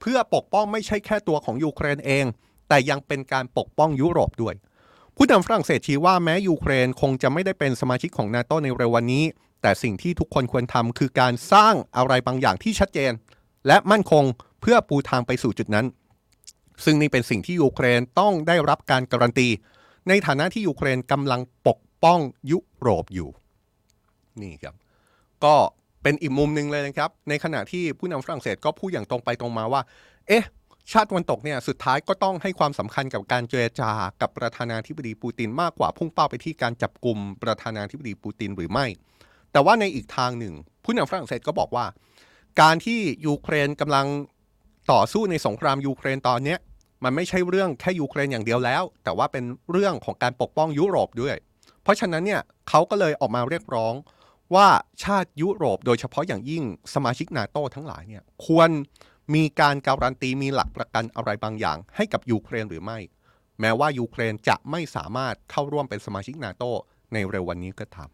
[0.00, 2.24] เพื่อปกป้องไม่ใช่แค่ตัวของยูเครนเอง
[2.68, 4.54] แต่ยังเป็นการปกป้องยุโรปด้วย
[5.18, 9.24] ผู้นำฝรั่งเศสชี้ว่าแม้ยูเครนคงจะไม่ได้เป็นสมาชิกของนาโตในเร็ววันนี้
[9.62, 13.12] แต่สิ่งที่ทุกคนควรทำคือการสร้างอะไรบางอย่างที่ชัดเจน
[13.66, 14.24] และมั่นคง
[14.60, 15.86] เพื่อปูทางไปสู่จุดนั้น
[16.84, 19.48] ซึ่งนี่เป็นสิ่งที่ยูเครนต้องได้รับการการันตี
[20.08, 23.28] ในฐานะที่ยูเครนกำลังปกป้องยุโรปอยู่
[24.42, 24.74] นี่ครับ
[25.44, 25.54] ก็
[26.02, 29.80] เป็นอีกมุมหนึ่งเลยนะครับ ในขณะที่ผู้นำฝรั่งเศสก็พูดอย่างตรงไปตรงมาว่า
[30.28, 30.44] เอ๊ะ
[30.92, 38.86] ชาติตะวันตกเนี่ยสุดท้ายก็ต้องให้ความสำคัญกับการเจรจากับประธานาธิบดีปูตินมากกว่าพุ่งเป้าไปที่การจับกลุ่มประธานาธิบดีปูตินหรือไม่
[39.52, 41.86] แต่ว่าในอีกทางหนึ่ง ผู้นำฝรั่งเศสก็บอกว่า
[42.60, 44.06] การที่ยูเครนกำลัง
[44.92, 46.58] ต่อสู้ในสงครามยูเครนตอนเนี้ย
[47.04, 51.36] มันไม่ใช่เรื่องแค่ยูเครนอย่างเดียวแล้ว แต่ว่าเป็นเรื่องของการปกป้องยุโรปด้วย
[51.82, 53.94] เพราะฉะนั้นเนี่ยเขาก็เลยออกมาเรียกร้อง
[54.54, 54.68] ว่า
[55.04, 56.62] ชาติยุโรป โดยเฉพาะอย่างยิ่ง
[56.94, 58.70] สมาชิกนาโตทั้งหลายเนี่ยควร
[59.34, 62.98] มีการการันตีมีหลักประกันอะไรบางอย่าง ให้กับยูเครนหรือไม่
[63.60, 66.64] แม้ว่ายูเครนจะไม่สามารถเข้าร่วมเป็นสมาชิกนาโต
[67.12, 68.08] ในเร็ววันนี้ก็ตาม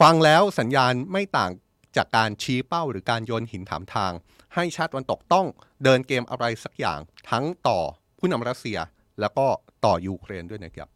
[0.00, 1.50] ฟังแล้วสัญญาณไม่ต่าง
[1.96, 4.12] จากการชี้เป้าหรือการโยนหินถามทาง
[4.54, 5.46] ให้ชาติตะวันตกต้อง
[5.84, 6.98] เดินเกมอะไรสักอย่าง
[7.30, 7.78] ทั้งต่อ
[8.18, 8.78] ผู้นำรัสเซีย
[9.20, 9.46] แล้วก็
[9.84, 10.88] ต่อยูเครนด้วยนะครับ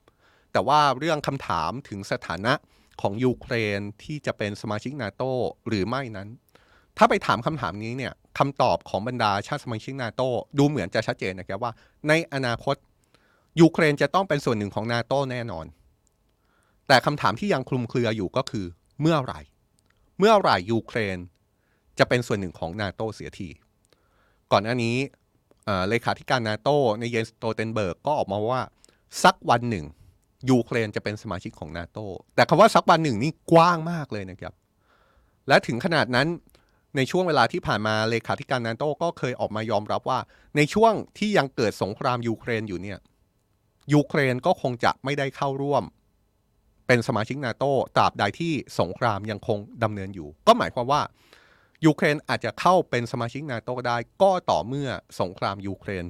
[0.52, 2.52] แต่ว่าเรื่องคำถามถึงสถานะ
[3.00, 5.22] ของยูเครนที่จะเป็นสมาชิกนาโต
[5.68, 6.28] หรือไม่นั้น
[6.98, 10.22] ถ้าไปถามคำถามนี้เนี่ย คำตอบของบรรดาชาติสมาชิกนาโต
[10.58, 11.72] ดูเหมือนจะชัดเจนนะครับว่า
[12.08, 12.76] ในอนาคต
[13.60, 15.66] ยูเครนจะต้องเป็นส่วนหนึ่งของนาโตแน่นอน
[16.88, 18.66] แต่คำถามที่ยังคลุมเครืออยู่ก็คือ
[19.00, 19.40] เมื่อไหร่
[20.18, 21.18] เมื่อไหร่ยูเครน
[21.98, 23.48] จะเป็นส่วนหนึ่งของนาโตเสียที
[24.52, 24.96] ก่อนหน้านี้
[25.88, 28.62] เลขาธิการนาโตนายเยนสโตเทนเบิร์กก็ออกมาว่า
[29.24, 29.86] สักวันหนึ่ง
[30.50, 31.98] ยูเครนจะเป็นสมาชิกของนาโต
[32.34, 34.54] แต่คำว่าสักวันหนึ่งนี่กว้างมากเลยนะครับ
[35.48, 36.26] และถึงขนาดนั้น
[36.96, 40.18] ในช่วงเวลาที่ผ่านมาเลขาธิการนาโต้ก็เคยออกมายอมรับว่า
[40.56, 42.98] ในช่วงที่ยังเกิดสงครามยูเครนอยู่เนี่ย
[43.94, 45.84] ยูเครนก็คงจะไม่ได้เข้าร่วม
[46.86, 51.02] เป็นสมาชิกนาโต้ตราบใดที่สงครามยังคงดำเนินอยู่ ก็หมายความว่า
[51.86, 54.88] ยูเครนอาจจะเข้าเป็นสมาชิกนาโต้ได้ก็ต่อเมื่อ
[55.20, 56.04] สงครามยูเครน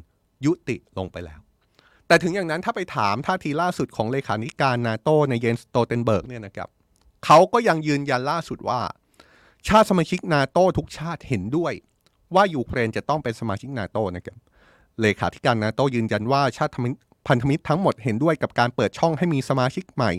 [0.45, 1.41] ยุติลงไปแล้ว
[2.07, 6.69] แต่ถึงอย่างนั้นถ้าไปถามท่าทีล่าสุดของเลขาธิการนาโตนายเยนสโตเทนเบิร์กเนี่ยนะครับ
[7.25, 8.81] เขาก็ยังยืนยันล่าสุดว่า
[9.67, 11.73] ชาติสมาชิกนาโตทุกชาติเห็นด้วย
[12.35, 14.39] ว่ายูเครนจะต้องเป็นสมาชิกนาโตนะครับ
[15.01, 16.73] เลขาธิการนาโตยืนยันว่าชาติ
[17.29, 20.13] พันธมิตรทั้งหมดเห็นด้วยกับการเปิดช่องให้มีสมาชิกใหม่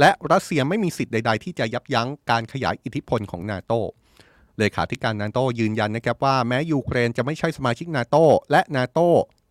[0.00, 3.72] และรัสเซียไม่มีสิทธิ์ใด ๆ ที่จะยับยั้งการขยายอิทธิพลของนาโต
[4.58, 8.16] เลขาธิการนาโตยืนยันนะครับว่าแม้ยูเครนจะไม่ใช่สมาชิกนาโต
[8.50, 8.98] และนาโต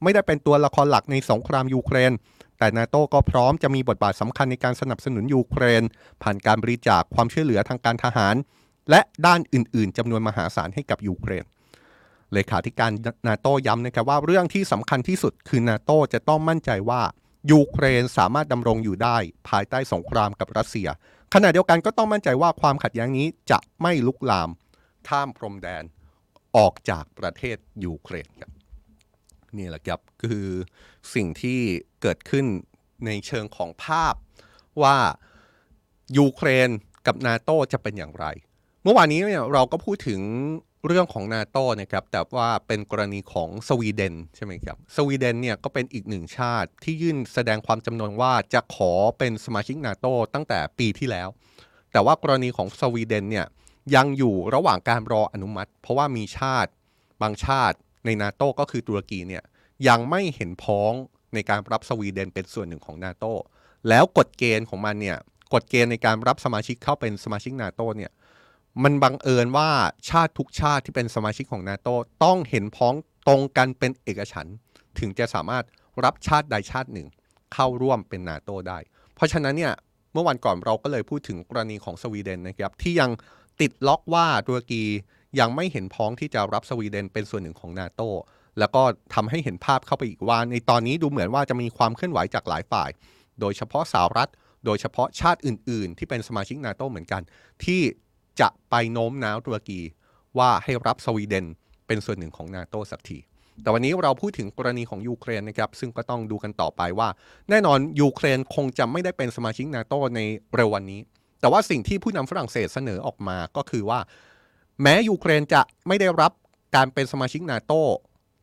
[0.03, 2.11] ไม่ได้เป็นตัวละครหลักในสงครามยูเครน
[2.57, 5.83] แต่นาโตก็พร้อมจะมีบทบาทสำคัญในการสนับสนุนยูเครน
[6.23, 8.35] ผ่านการบริจาคความช่วยเหลือทางการทหาร
[8.89, 11.45] และด้านอื่นๆจำนวนมหาศาลให้กับยูเครน
[12.33, 12.91] เลขาธิการ
[13.27, 17.01] นาโตย้ำนะครับว่าเรื่องที่สำคัญที่สุดคือนาโตจะต้องมั่นใจว่า
[17.51, 19.17] ยูเครนสามารถดำรงอยู่ได้
[19.49, 20.87] ภายใต้สงครามกับรัสเซีย
[21.33, 24.49] ขณะเดียวกันก็ต้องมั่นใจว่าความขัดแย้งนี้จะไม่ลุกลาม
[25.07, 25.83] ข้ามพรมแดน
[26.57, 28.51] ออกจากประเทศยูเครนครับ
[29.57, 30.47] นี่แหละครับคือ
[31.15, 31.59] สิ่งที่
[32.01, 32.45] เกิดขึ้น
[33.05, 34.13] ในเชิงของภาพ
[34.81, 34.97] ว่า
[36.17, 36.69] ยูเครน
[37.07, 38.25] กับนาโตจะเป็นอย่างไร
[38.83, 40.21] เมื่อวานนี้เนี่ยเราก็พูดถึง
[40.87, 51.27] เรื่องของนาโตนะครับแต่ว่าเป็นกรณีของสวีเดนใช่ไหมครับสวีเดนเนี่ยก็เป็นอีกหนึ่งชาติที่ยื่นแสดงความจำนงว่าจะขอเป็นสมาชิกนาโตตั้งแต่ปีที่แล้ว
[51.91, 53.45] แต่ว่ากรณีของสวีเดนเนี่ย
[53.95, 56.71] ยังอยู่ระหว่างการรออนุมัติ เพราะว่ามีชาติ
[57.21, 59.43] บางชาติในนาโตก็คือตุรกีเนี่ย
[59.87, 60.91] ยังไม่เห็นพ้อง
[61.33, 63.25] ในการรับสวีเดนเป็นส่วนหนึ่งของนาโต
[63.89, 65.17] แล้วกฎเกณฑ์ของมันเนี่ย
[65.53, 68.11] กฎเกณฑ์ในการรับสมาชิกเข้าเป็นสมาชิกนาโตเนี่ย
[68.83, 69.69] มันบังเอิญว่า
[70.09, 71.87] ชาติทุกชาติที่เป็นสมาชิกของนาโต
[72.23, 72.93] ต้องเห็นพ้อง
[73.27, 74.47] ตรงกันเป็นเอกฉัน
[74.99, 75.63] ถึงจะสามารถ
[76.03, 77.07] รับชาติใดชาติหนึ่ง
[77.53, 78.77] เข้าร่วมเป็นนาโตได้
[79.15, 79.73] เพราะฉะนั้นเนี่ย
[80.13, 83.09] เมื่อวันก่อนเราก็เลยพูดถึงกรณีของสวีเดนนะครับที่ยัง
[83.61, 84.83] ติดล็อกว่าตุรกี
[85.39, 88.01] ยังไม่เห็นพ้องที่จะรับสวีเดนเป็นส่วนหนึ่งของนาโต
[88.59, 92.89] แล้วก็ทำให้เห็นภาพเข้าไปอีกว่า ในตอนนี้ดูเหมือนว่าจะมีความเคลื่อนไหวจากหลายฝ่าย
[93.39, 94.29] โดยเฉพาะสหรัฐ
[94.65, 97.21] โดยเฉพาะชาติอื่น ๆ ที่เป็นสมาชิกนาโตเหมือนกัน
[97.63, 97.81] ที่
[98.39, 99.79] จะไปโน้มน้าวตุรกี
[100.37, 101.45] ว่าให้รับสวีเดน
[101.87, 103.19] เป็นส่วนหนึ่งของนาโตสักที
[103.61, 107.09] แต่วันนี้เราพูดถึงกรณีของยูเครนนะครับ ซึ่งก็ต้องดูกันต่อไปว่า
[107.49, 110.19] แน่นอนยูเครนคงจะไม่ได้เป็นสมาชิกนาโตใน
[110.55, 111.01] เร็ววันนี้
[111.39, 113.99] แต่ว่าสิ่งที่ผู้นำฝรั่งเศสเสนอออกมาก็คือว่า
[114.81, 116.31] แม้ยูเครนจะไม่ได้รับ
[116.75, 117.73] การเป็นสมาชิกนาโต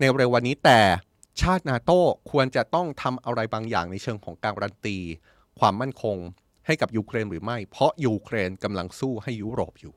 [0.01, 0.81] ในเร็ววันนี้แต่
[1.41, 1.91] ชาตินาโต
[2.31, 4.97] ควรจะต้องทำอะไรบางอย่างในเชิงของการการันตี
[5.59, 6.17] ความมั่นคง
[6.69, 9.95] ให้กับยูเครนหรือไม่ เพราะยูเครนกำลังสู้ให้ยุโรปอยู่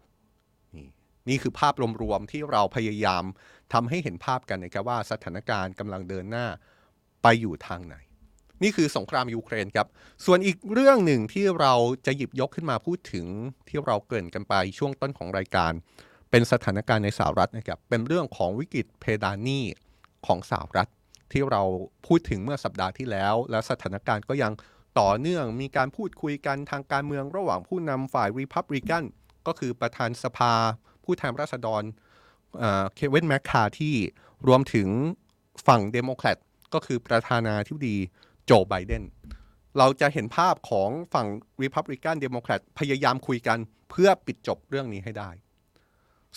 [0.76, 0.88] นี่
[1.30, 3.24] นี่คือภาพรวมๆที่เราพยายาม
[3.74, 6.48] ทำให้เห็นภาพกันนะครับว่าสถานการณ์กำลังเดินหน้า
[7.24, 7.96] ไปอยู่ทางไหน
[8.64, 9.88] นี่คือสงครามยูเครนครับ
[10.26, 11.74] ส่วนอีกเรื่องหนึ่งที่เรา
[12.06, 13.26] จะหยิบยกขึ้นมาพูดถึง
[13.70, 15.72] ที่เราเกริ่นกันไปช่วงต้นของรายการ
[16.32, 19.66] เป็นสถานการณ์ในสหรัฐนะครับเป็นเรื่องของวิกฤตเพดานนี่
[20.28, 20.90] ของสหรัฐ
[21.32, 21.64] ที่เรา
[22.08, 24.52] พูดถึงเมื่อสัปดาห์ที่แล้ว และสถานการณ์ก็ยัง
[25.00, 29.04] ต่อเนื่องมีการพูดคุยกันทางการเมืองระหว่างผู้นำฝ่ายรีพับลิกัน
[29.48, 30.54] ก็คือประธานสภา
[31.04, 31.84] ผู้แทนราษฎร
[32.96, 33.96] เควินแมคคาร์ธี
[34.48, 34.88] รวมถึง
[35.68, 36.38] ฝั่งเดโมแครต
[36.74, 37.98] ก็คือประธานาธิบดี
[38.46, 39.04] โจไบเดน
[39.78, 41.28] เราจะเห็นภาพของฝั่ง
[41.64, 43.58] ริพับลิกันเดโมแครตพยายามคุยกัน
[43.92, 45.30] เพื่อปิดจบเรื่องนี้ให้ได้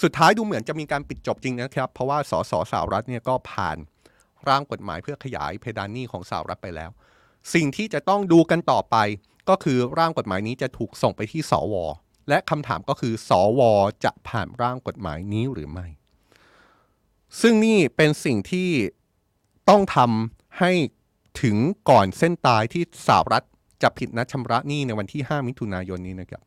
[0.03, 3.77] สุดท้ายดูเหมือนจะมีการปิดจบจริงนะครับ เพราะว่าสส.สหรัฐเนี่ยก็ผ่าน
[4.49, 6.91] ร่างกฎหมายเพื่อขยายเพดานหนี้ของสหรัฐไปแล้ว
[7.55, 8.97] สิ่งที่จะต้องดูกันต่อไป
[9.49, 11.75] ก็คือร่างกฎหมายนี้จะถูกส่งไปที่สว
[12.29, 13.61] และคำถามก็คือ สว
[14.05, 15.87] จะผ่านร่างกฎหมายนี้หรือไม่
[17.41, 18.71] ซึ่งนี่เป็นสิ่งที่
[19.69, 20.73] ต้องทำให้
[21.43, 21.57] ถึง
[21.91, 23.45] ก่อนเส้นตายที่สหรัฐ
[23.83, 26.43] จะผิดนัดชำระหนี้ในวันที่ 5 มิถุนายนนี้นะครับ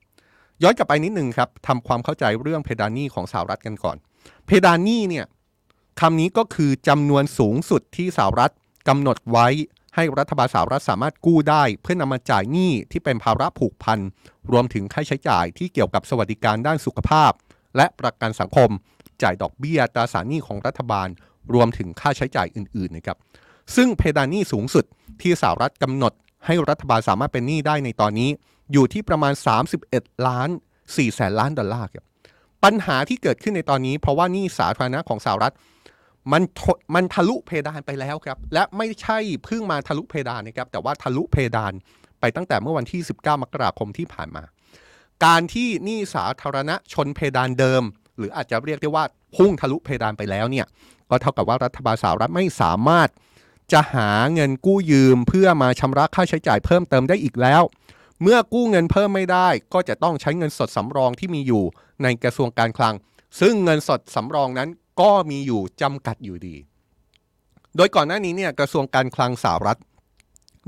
[0.63, 3.97] ย้อนกลับไปนิดนึงครับทำความเข้าใจเรื่องเพดานหนี้ของสหรัฐกันก่อน
[4.45, 5.25] เพดานหนี้เนี่ย
[6.01, 8.53] คำนี้ก็คือจำนวนสูงสุดที่สหรัฐ
[8.88, 9.47] กำหนดไว้
[9.99, 13.99] ให้รัฐบาลสหรัฐสามารถกู้ได้ เพื่อนำมาจ่ายหนี้ที่เป็นภาระผูกพัน
[14.51, 17.31] รวมถึงค่าใช้จ่ายที่เกี่ยวกับสวัสดิการด้านสุขภาพ
[17.77, 18.69] และประกันสังคม
[19.21, 21.07] จ่ายดอกเบี้ยตราสารหนี้ของรัฐบาล
[21.53, 23.17] รวมถึงค่าใช้จ่ายอื่นๆนะครับ
[23.75, 24.86] ซึ่งเพดานหนี้สูงสุด
[25.21, 26.13] ที่สหรัฐกำหนด
[26.45, 28.29] ให้รัฐบาลสามารถเป็นหนี้ได้ในตอนนี้
[28.71, 29.33] อยู่ที่ประมาณ
[29.79, 30.49] 31 ล้าน
[30.83, 32.05] 4แสนล้านดอลลาร์ครับ
[32.63, 35.53] ปัญหาที่เกิดขึ้นในตอนนี้ เพราะว่าหนี้สาธารณะของสหรัฐ
[36.31, 36.43] มัน
[36.95, 41.73] มันทะลุเพดานไปแล้วครับ และไม่ใช่เพิ่งมาทะลุเพดานนะครับ แต่ว่าทะลุเพดาน
[42.19, 44.43] ไปตั้งแต่เมื่อวันที่ 19 มกราคมที่ผ่านมา
[45.25, 47.83] การที่หนี้สาธารณะชนเพดานเดิม
[48.17, 49.03] หรืออาจจะเรียกได้ว่า
[49.35, 50.65] พุ่งทะลุเพดานไปแล้วเนี่ย
[51.09, 53.09] ก็เท่ากับว่ารัฐบาลสหรัฐไม่สามารถ
[53.73, 57.63] จะหาเงินกู้ยืมเพื่อมาชำระค่าใช้จ่ายเพิ่มเติมได้อีกแล้ว
[58.21, 61.63] เมื่อกู้เงินเพิ่มไม่ได้ ก็จะต้องใช้เงินสดสำรองที่มีอยู่
[62.03, 62.95] ในกระทรวงการคลัง
[63.39, 64.69] ซึ่งเงินสดสำรองนั้น
[65.01, 66.55] ก็มีอยู่จำกัดอยู่ดี
[67.75, 69.79] โดยก่อนหน้านี้เนี่ยกระทรวงการคลังสหรัฐ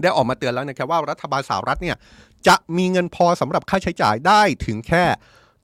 [0.02, 1.98] ได้ออกมาเตือนแล้วนะครับว่ารัฐบาลสหรัฐเนี่ย
[2.48, 5.06] จะมีเงินพอสำหรับค่าใช้จ่ายได้ถึงแค่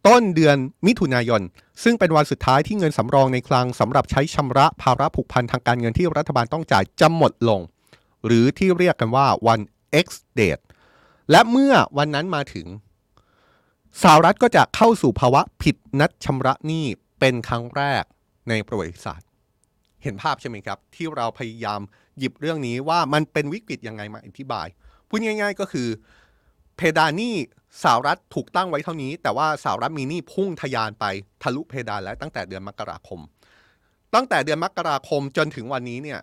[0.07, 1.41] ต้นเดือนมิถุนายน
[1.83, 7.61] ซึ่งเป็นวันสุดท้ายที่เงินสำรองในคลังสำหรับใช้ชำระภาระผูกพันทางการเงินที่รัฐบาลต้องจ่ายจะหมดลง
[8.25, 9.59] หรือที่เรียกกันว่าวัน
[10.05, 10.07] X
[10.39, 10.63] date
[11.31, 12.67] และเมื่อวันนั้นมาถึง
[14.01, 16.85] สหรัฐก็จะเข้าสู่ภาวะผิดนัดชำระหนี้
[17.19, 18.03] เป็นครั้งแรก
[18.49, 19.27] ในประวัติศาสตร์
[20.03, 21.81] เห็นภาพใช่ไหมครับ ที่เราพยายาม
[22.19, 24.67] หยิบเรื่องนี้ว่ามันเป็นวิกฤตยังไงมาอธิบาย
[25.07, 25.87] พูดง่าย ๆก็คือ
[26.75, 27.35] เพดานหนี้
[27.83, 31.05] สหรัฐถูกตั้งไว้เท่านี้ แต่ว่าสหรัฐมีหนี้พุ่งทะยานไป
[31.43, 33.19] ทะลุเพดานแล้วตั้งแต่เดือนมกราคม
[34.15, 36.19] ตั้งแต่เดือนมกราคมจนถึงวันนี้เนี่ย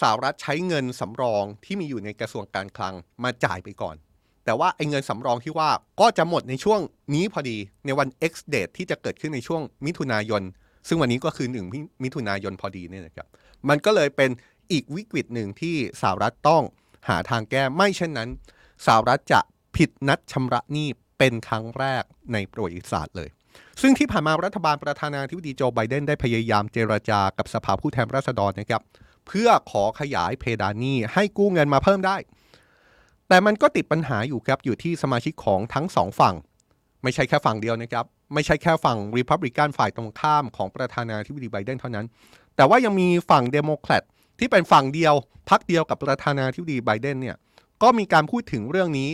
[0.00, 3.96] สหรัฐใช้เงินสำรองที่มีอยู่ในกระทรวงการคลังมาจ่ายไปก่อน
[4.44, 6.80] แต่ว่าไอ้เงินสำรองที่ว่าก็จะหมดในช่วง
[7.14, 10.42] นี้พอดีในวัน X date ที่จะเกิดขึ้นในช่วงมิถุนายน
[10.88, 11.66] ซึ่งวันนี้ก็คือหนึ่ง
[12.02, 13.26] มิถุนายนพอดีเนี่ยนะครับ
[13.68, 14.30] มันก็เลยเป็น
[14.72, 16.62] อีกวิกฤตหนึ่งที่สหรัฐต้อง
[17.08, 18.28] หาทางแก้ไม่เช่นนั้น
[18.86, 19.40] สหรัฐจะ
[19.76, 23.28] ผิดนัดชำระหนี้เป็นครั้งแรกในประวัติศาสตร์เลย
[23.80, 28.82] ซึ่งที่ผ่านมารัฐบาลประธานาธิบดีโจไบเดนได้พยายามเจรจากับสภาผู้แทนราษฎรนะครับ
[29.26, 32.16] เพื่อขอขยายเพดานหนี้ให้กู้เงินมาเพิ่มได้
[33.28, 36.34] แต่มันก็ติดปัญหาอยู่ครับอยู่ที่สมาชิกของทั้งสองฝั่ง
[37.02, 42.06] ไม่ใช่แค่ฝั่งเดียวนะครับ ไม่ใช่แค่ฝั่งริพับลิกันฝ่ายตรงข้ามของประธานาธิบดีไบเดนเท่านั้น
[42.56, 44.02] แต่ว่ายังมีฝั่งเดโมแครต
[44.38, 45.14] ที่เป็นฝั่งเดียว
[45.48, 47.36] พรรคเดียวกับประธานาธิบดีไบเดนเนี่ย
[47.82, 49.10] ก็มีการพูดถึงเรื่องนี้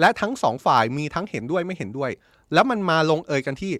[0.00, 2.10] และทั้งสองฝ่ายมีทั้งเห็นด้วยไม่เห็นด้วย
[2.52, 3.72] แล้วมันมาลงเอยกันที่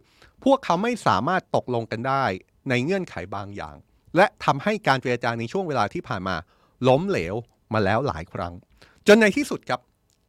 [0.44, 2.24] พวกเขาไม่สามารถตกลงกันได้
[2.68, 3.77] ในเงื่อนไขบางอย่าง
[4.16, 6.37] และทำให้การเจรจาในช่วงเวลาที่ผ่านมา
[6.88, 7.35] ล้มเหลว
[7.72, 8.53] มาแล้วหลายครั้ง
[9.07, 9.81] จนในที่สุดครับ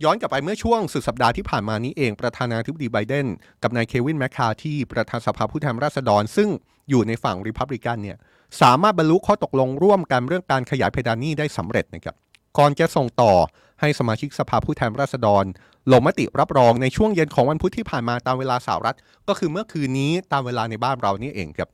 [0.03, 3.27] ย้อนกลับไปเมื่อช่วงสุดสัปดาห์ที่ผ่านมานี้เองประธานาธิบดีไบเดน
[3.63, 6.49] กับนายเควินแมคคาที่ประธานสภาผู้แทนราษฎร ซึ่ง
[6.89, 8.17] อยู่ในฝั่งริพับลิกันเนี่ย
[8.61, 12.15] สามารถบรรลุข้อตกลงร่วมกันเรื่องการขยายเพดานนี้ได้สำเร็จนะครับ
[12.57, 13.33] ก่อนจะส่งต่อ
[13.81, 15.43] ให้สมาชิกสภาผู้แทนราษฎร
[15.91, 21.69] ลงมติรับรองในช่วงเย็นของวันพุธที่ผ่านมาตามเวลาสหรัฐ ก็คือเมื่อคืนนี้ตามเวลาในบ้านเรานี่เองครับ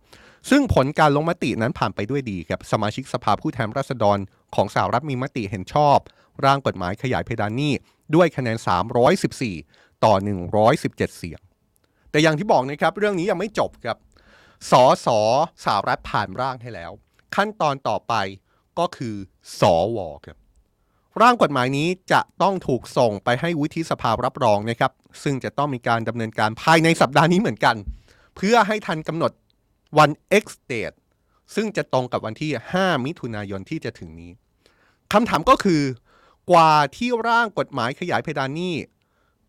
[0.50, 4.18] ซึ่งผลการลงมตินั้นผ่านไปด้วยดีครับสมาชิกสภาผู้แทนราษฎร
[4.56, 5.98] ของสหรัฐมีมติเห็นชอบ
[6.46, 7.74] ร่างกฎหมายขยายเพดานนี้
[8.16, 8.58] ด้วยคะแนน
[9.30, 10.14] 314 ต่อ
[10.66, 11.40] 117 เสียง
[12.12, 13.98] แต่อย่างที่บอกนะครับเรื่องนี้ยังไม่จบครับ
[14.72, 15.20] สอสอ
[15.64, 16.92] สหรัฐผ่านร่างให้แล้ว
[17.36, 18.14] ขั้นตอนต่อไป
[18.80, 19.16] ก็คือ
[19.60, 20.38] สอวอครับ
[21.22, 24.92] ร่างกฎหมายนี้จะต้องถูกส่งไปให้วุฒิสภารับรองนะครับ
[25.24, 27.76] ซึ่งจะต้องมีการดำเนินการภายในสัปดาห์นี้เหมือนกัน
[28.36, 29.32] เพื่อให้ทันกำหนด
[29.98, 30.10] วัน
[30.44, 30.98] X date
[31.56, 34.32] ซึ่งจะตรงกับวันที่ 5 มิถุนายนที่จะถึงนี้
[35.14, 35.82] คำถามก็คือ
[36.52, 38.76] กว่าที่ร่างกฎหมายขยายเพดานหนี้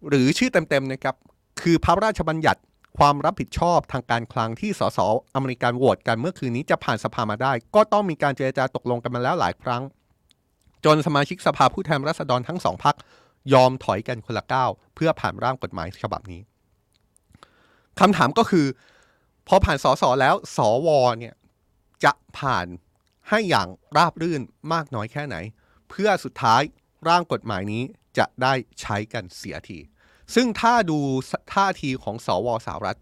[0.09, 1.17] หรือชื่อเต็มๆนะครับ
[1.61, 2.61] คือพระราชบัญญัติ
[2.99, 4.99] ความรับผิดชอบทางการคลังที่สส
[5.35, 9.83] อเมริกันโหวตกันเมื่อคืนนี้จะผ่านสภามาได้ ก็ต้องมีการเจรจาตกลงกันมาแล้วหลายครั้ง
[10.85, 12.97] จนสมาชิกสภาผู้แทนราษฎรทั้งสองพัก
[13.53, 16.41] ยอมถอยกันคนละก้าวเพื่อผ่านร่างกฎหมายฉบับนี้
[18.01, 18.67] คำถามก็คือ
[19.49, 21.35] พอผ่านสสแล้วสวเนี่ย
[22.05, 22.67] จะผ่าน
[23.29, 25.37] ให้อย่างราบรื่นมากน้อยแค่ไหน
[25.91, 26.63] เพื่อสุดท้าย
[27.09, 27.83] ร่างกฎหมายนี้
[28.19, 29.79] จะได้ใช้กันเสียที
[30.35, 30.99] ซึ่งถ้าดู
[31.55, 32.99] ท่าทีของสวสหรัฐ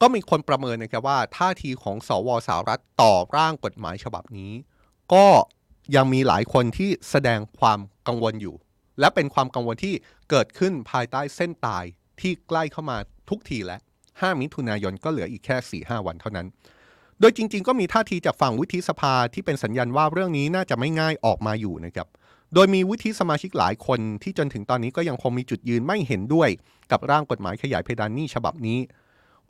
[0.00, 4.52] ก็มีคนประเมินนะครับว่าท่าทีของสวสหรัฐต่อร่างกฎหมายฉบับนี้
[5.14, 5.26] ก็
[5.96, 8.56] ยังมีหลายคนที่แสดงความกังวลอยู่
[9.00, 9.94] และเป็นความกังวลที่
[10.30, 11.84] เกิดขึ้นภายใต้เส้นตาย
[12.20, 12.96] ที่ใกล้เข้ามา
[13.30, 16.46] ทุกทีแล้ว5มิถุนายนก็เหลืออีกแค่ 4-5 วันเท่านั้น
[17.20, 22.08] โดยจริง ๆ ก็มีท่าทีจากฝั่งวุฒิสภาที่เป็นสัญญาณว่าเรื่องนี้น่าจะไม่ง่ายออกมาอยู่นะครับ
[22.54, 26.48] โดยมีวุฒิสมาชิกหลายคนที่จนถึงตอนนี้ก็ยังคงมีจุดยืนไม่เห็นด้วย
[26.90, 28.78] กับร่างกฎหมายขยายเพดานหนี้ฉบับนี้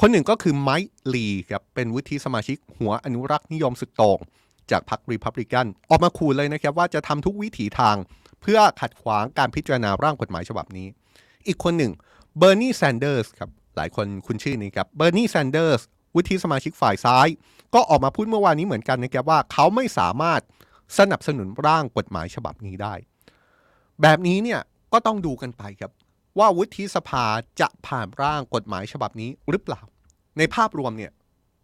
[0.01, 4.19] คนหนึ่งก็คือไมค์ลีครับเป็นวุฒิสมาชิกหัวอนุรักษ์นิยมสุดโต่ง
[4.71, 7.97] จากพรรครีพับลิกันออกมาขู่เลยนะครับว่าจะทำทุกวิถีทาง
[8.43, 10.87] เพื่อขัดขวางการพิจารณาร่างกฎหมายฉบับนี้
[11.47, 11.93] อีกคนหนึ่ง
[12.39, 15.83] เบอร์นีแซนเดอร์สครับหลายคนคุ้นชื่อนี้ครับเบอร์นีแซนเดอร์ส
[16.15, 17.29] วุฒิสมาชิกฝ่ายซ้าย
[17.75, 20.41] ก็ออกมาพูดเมื่อวานนี้เหมือนกันนะครับว่าเขาไม่สามารถ
[20.99, 22.95] สนับสนุนร่างกฎหมายฉบับนี้ได้
[24.03, 24.61] แบบนี้เนี่ย
[24.93, 25.93] ก็ต้องดูกันไปครับ
[26.39, 27.25] ว่าวุฒิสภา
[27.61, 29.81] จะผ่านร่างกฎหมายฉบับนี้หรือเปล่า
[30.39, 31.13] ในภาพรวมเนี่ย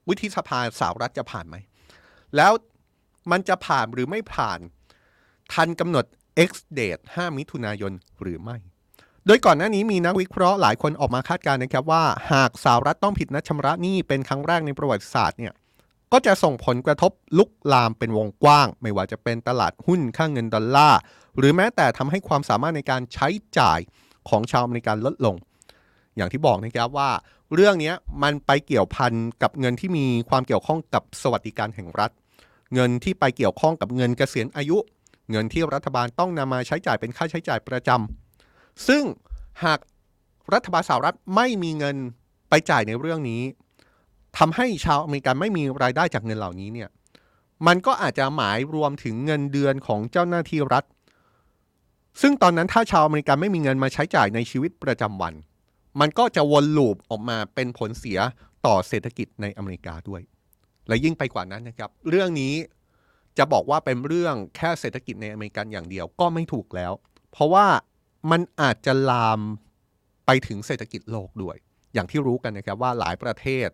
[0.09, 1.57] วุฒิสภาสาวรัฐจะผ่านไหม
[2.37, 2.53] แล้ว
[3.31, 4.59] มันจะผ่านหรือไม่ผ่าน
[5.53, 6.05] ทันกำหนด
[6.49, 8.57] X date 5 มิถุนายนหรือไม่
[9.27, 15.53] โดยก่อนหน้านี้มีนักวิเคราะห์หลายคนออกมาคาดการณ์นะครับว่า หากสหรัฐต้องผิดนัดชำระหนี้เป็นครั้งแรกในประวัติศาสตร์เนี่ย
[16.13, 20.99] ก็จะส่งผลกระทบลุกลามเป็นวงกว้าง ไม่ว่าจะเป็นตลาดหุ้นค่างเงินดอลลาร์
[21.39, 23.81] หรือแม้แต่ทำให้ความสามารถในการใช้จ่าย
[24.29, 25.37] ของชาวอเมริกันลดลง
[26.17, 27.11] อย่างที่บอกนะครับว่า
[27.55, 29.13] เรื่องนี้มันไปเกี่ยวพัน
[29.43, 32.11] กับเงินที่มีความเกี่ยวข้องกับสวัสดิการแห่งรัฐ
[32.75, 34.79] เงินที่ไปเกี่ยวข้องกับเงินเกษียณอายุ
[35.31, 39.03] เงินที่รัฐบาลต้องนำมาใช้จ่ายเป็นค่าใช้จ่ายประจำซึ่ง
[39.65, 39.79] หาก
[40.55, 41.97] รัฐบาลสหรัฐไม่มีเงิน
[42.49, 43.43] ไปจ่ายในเรื่องนี้
[44.39, 46.89] ทำให้ชาวอเมริกันไม่มีรายได้จากเงินเหล่านี้เนี่ย
[47.67, 50.85] มันก็อาจจะหมายรวมถึงเงินเดือนของเจ้าหน้าที่รัฐ
[52.21, 55.35] ซึ่งตอนนั้นถ้าชาวอเมริกันไม่มีเงินมาใช้จ่ายในชีวิตประจำวัน
[56.01, 58.19] มันก็จะวนลูปออกมาเป็นผลเสีย
[58.67, 60.23] ต่อเศรษฐกิจในอเมริกาด้วย
[60.89, 62.55] และยิ่งไปกว่านั้นนะครับ เรื่องนี้
[63.39, 66.93] จะบอกว่าเป็นเรื่องแค่เศรษฐกิจในอเมริกันอย่างเดียวก็ไม่ถูกแล้ว
[67.33, 67.67] เพราะว่า
[68.31, 69.41] มันอาจจะลาม
[70.27, 71.57] ไปถึงเศรษฐกิจโลกด้วย
[71.95, 73.69] อย่างที่รู้กันนะครับว่าหลายประเทศ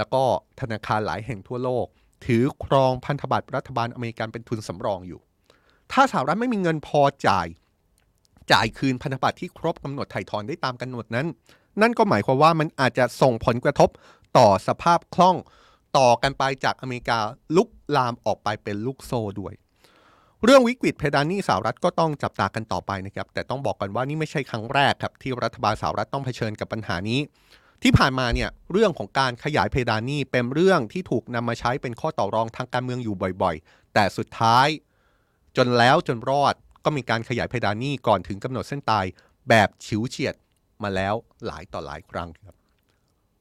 [0.00, 0.24] แล้วก็
[0.60, 1.86] ธนาคารหลายแห่งทั่วโลก
[2.26, 5.20] ถือครองพันธบัตรรัฐบาลอเมริกันเป็นทุนสำรองอยู่
[5.92, 7.46] ถ้าสหรัฐไม่มีเงินพอจ่าย
[8.52, 11.26] จ่ายคืนพันธบัตรที่ครบกำหนดไถ่ถอนได้ตามกำหนดนั้น
[11.80, 13.88] นั่นก็หมายความว่ามันอาจจะส่งผลกระทบ
[14.38, 15.36] ต่อสภาพคล่อง
[15.98, 17.18] ต่อกันไปจากอเมริกา
[17.56, 19.54] ลุกลามออกไปเป็นลูกโซ่ด้วย
[20.44, 27.20] เรื่องวิกฤตเพดานหนี้สหรัฐก็ต้องจับตากันต่อไปนะครับ แต่ต้องบอกกันว่านี่ไม่ใช่ครั้งแรกครับที่รัฐบาลสหรัฐต้องเผชิญกับปัญหานี้
[27.82, 34.68] ที่ผ่านมาเนี่ยเรื่องของการขยายเพดานหนี้เป็นเรื่องที่ถูกนำมาใช้เป็นข้อต่อรองทางการเมืองอยู่บ่อยๆ แต่สุดท้าย
[35.56, 39.04] จนแล้วจนรอดก็มีการขยายเพดานหนี้ก่อนถึงกำหนดเส้นตาย
[39.48, 40.34] แบบฉิวเฉียด
[40.82, 41.14] มาแล้ว
[41.46, 42.54] หลายต่อหลายครั้งครับ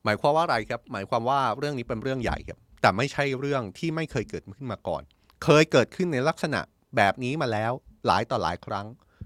[0.04, 5.02] หมายความว่าอะไรครับ หมายความว่าเรื่องนี้เป็นเรื่องใหญ่ครับ แต่ไม่ใช่เรื่องที่ไม่เคยเกิดขึ้นมาก่อน
[5.44, 6.60] เคยเกิดขึ้นในลักษณะ
[6.96, 7.72] แบบนี้มาแล้ว
[8.08, 8.86] หลายต่อหลายครั้ง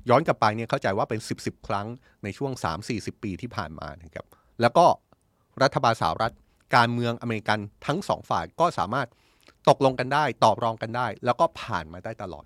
[0.09, 1.87] ย้อนกลับไปเนี่ยเข้าใจว่าเป็น 10บสครั้ง
[2.23, 2.51] ในช่วง
[2.87, 4.25] 3-40 ปีที่ผ่านมานะครับ
[4.61, 4.85] แล้วก็
[5.61, 6.33] รัฐบาลสหรัฐ
[6.75, 9.07] การเมืองอเมริกันทั้งสองฝ่ายก็สามารถ
[9.69, 12.45] ตกลงกันได้ตอบรองกันได้ แล้วก็ผ่านมาได้ตลอด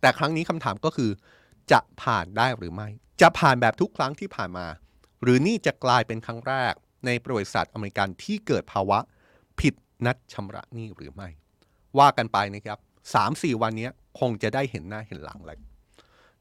[0.00, 1.10] แต่ครั้งนี้คำถามก็คือ
[1.72, 2.88] จะผ่านได้หรือไม่
[3.20, 4.66] จะผ่านแบบทุกครั้งที่ผ่านมา
[5.22, 6.72] หรือนี่จะกลายเป็นครั้งแรก
[7.06, 8.98] ในประวัติศาสตร์อเมริกันที่เกิดภาวะ
[9.60, 9.74] ผิด
[10.06, 11.28] นัดชำระหนี้หรือไม่
[11.98, 12.78] ว่ากันไปนะครับ
[13.14, 13.88] สามสี่วันนี้
[14.20, 15.58] คงจะได้เห็นหน้าเห็นหลังเลย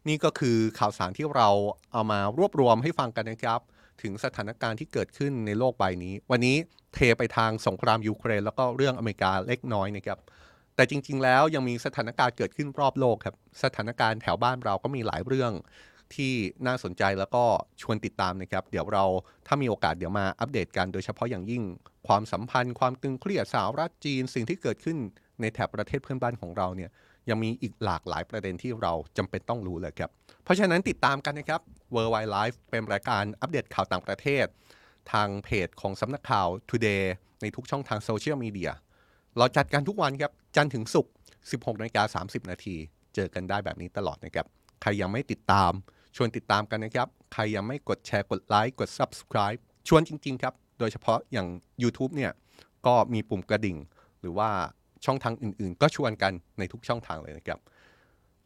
[0.07, 1.49] นี่ก็คือข่าวสารที่เรา
[1.91, 3.59] เอามารวบรวมให้ฟังกันนะครับ
[4.03, 6.55] ถึงสถานการณ์ที่เกิดขึ้นในโลกใบนี้ วันนี้
[6.93, 10.19] เทไปทางสงครามยูเครน แล้วก็เรื่องอเมริกาเล็กน้อยนะครับ
[10.75, 15.51] แต่จริง ๆ แล้วยังมีสถานการณ์เกิดขึ้นรอบโลกครับ สถานการณ์แถวบ้านเราก็มีหลายเรื่อง
[16.15, 16.33] ที่
[16.67, 17.43] น่าสนใจแล้วก็
[17.81, 19.05] ชวนติดตามนะครับ เดี๋ยวเรา
[19.47, 21.63] ถ้ามีโอกาสเดี๋ยวมาอัปเดตกัน โดยเฉพาะอย่างยิ่ง
[22.07, 24.97] ความสัมพันธ์ ความตึงเครียดสหรัฐจีน สิ่งที่เกิดขึ้น
[25.41, 26.89] ในแถบประเทศเพื่อนบ้านของเราเนี่ย
[27.29, 30.09] ยังมีอีกหลากหลายประเด็นที่เราจำเป็นต้องรู้เลยครับ
[30.43, 31.61] เพราะฉะนั้นติดตามกันนะครับ
[31.93, 34.45] Worldwide Life เป็นรายการอัปเดตข่าวต่างประเทศ
[35.11, 37.03] ทางเพจของสำนักข่าว Today
[37.41, 38.71] ในทุกช่องทางโซเชียลมีเดีย
[39.37, 41.13] เราจัดกันทุกวันครับ จันทร์ถึงศุกร์
[41.45, 42.75] 16นาฬิกา30 นาที
[43.15, 44.45] เจอกันได้แบบนี้ตลอดนะครับ
[44.81, 45.71] ใครยังไม่ติดตาม
[46.15, 51.47] ชวนติดตามกันนะครับ ใครยังไม่กดแชร์กดไลค์กด Subscribe ชวนจริง ๆ ครับ โดยเฉพาะอย่าง
[51.83, 52.31] YouTube เนี่ย
[52.85, 53.77] ก็มีปุ่มกระดิ่ง
[54.21, 54.49] หรือว่า
[55.05, 57.59] ช่องทางอื่นๆ ก็ชวนกันในทุกช่องทางเลยนะครับ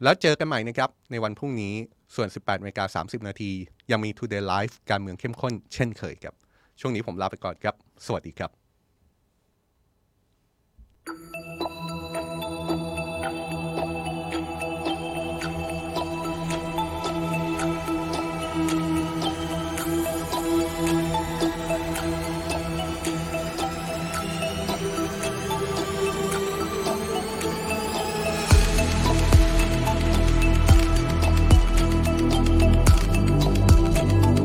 [0.04, 1.74] แล้วเจอกันใหม่นะครับ ในวันพรุ่งนี้
[2.16, 3.52] ส่วน 18นาฬิกา30 นาที
[3.92, 6.36] ยังมี Today Live การเมืองเข้มข้นเช่นเคยครับ
[6.80, 7.76] ช่วงนี้ผมลาไปก่อนครับ
[8.06, 8.52] สวัสดีครับ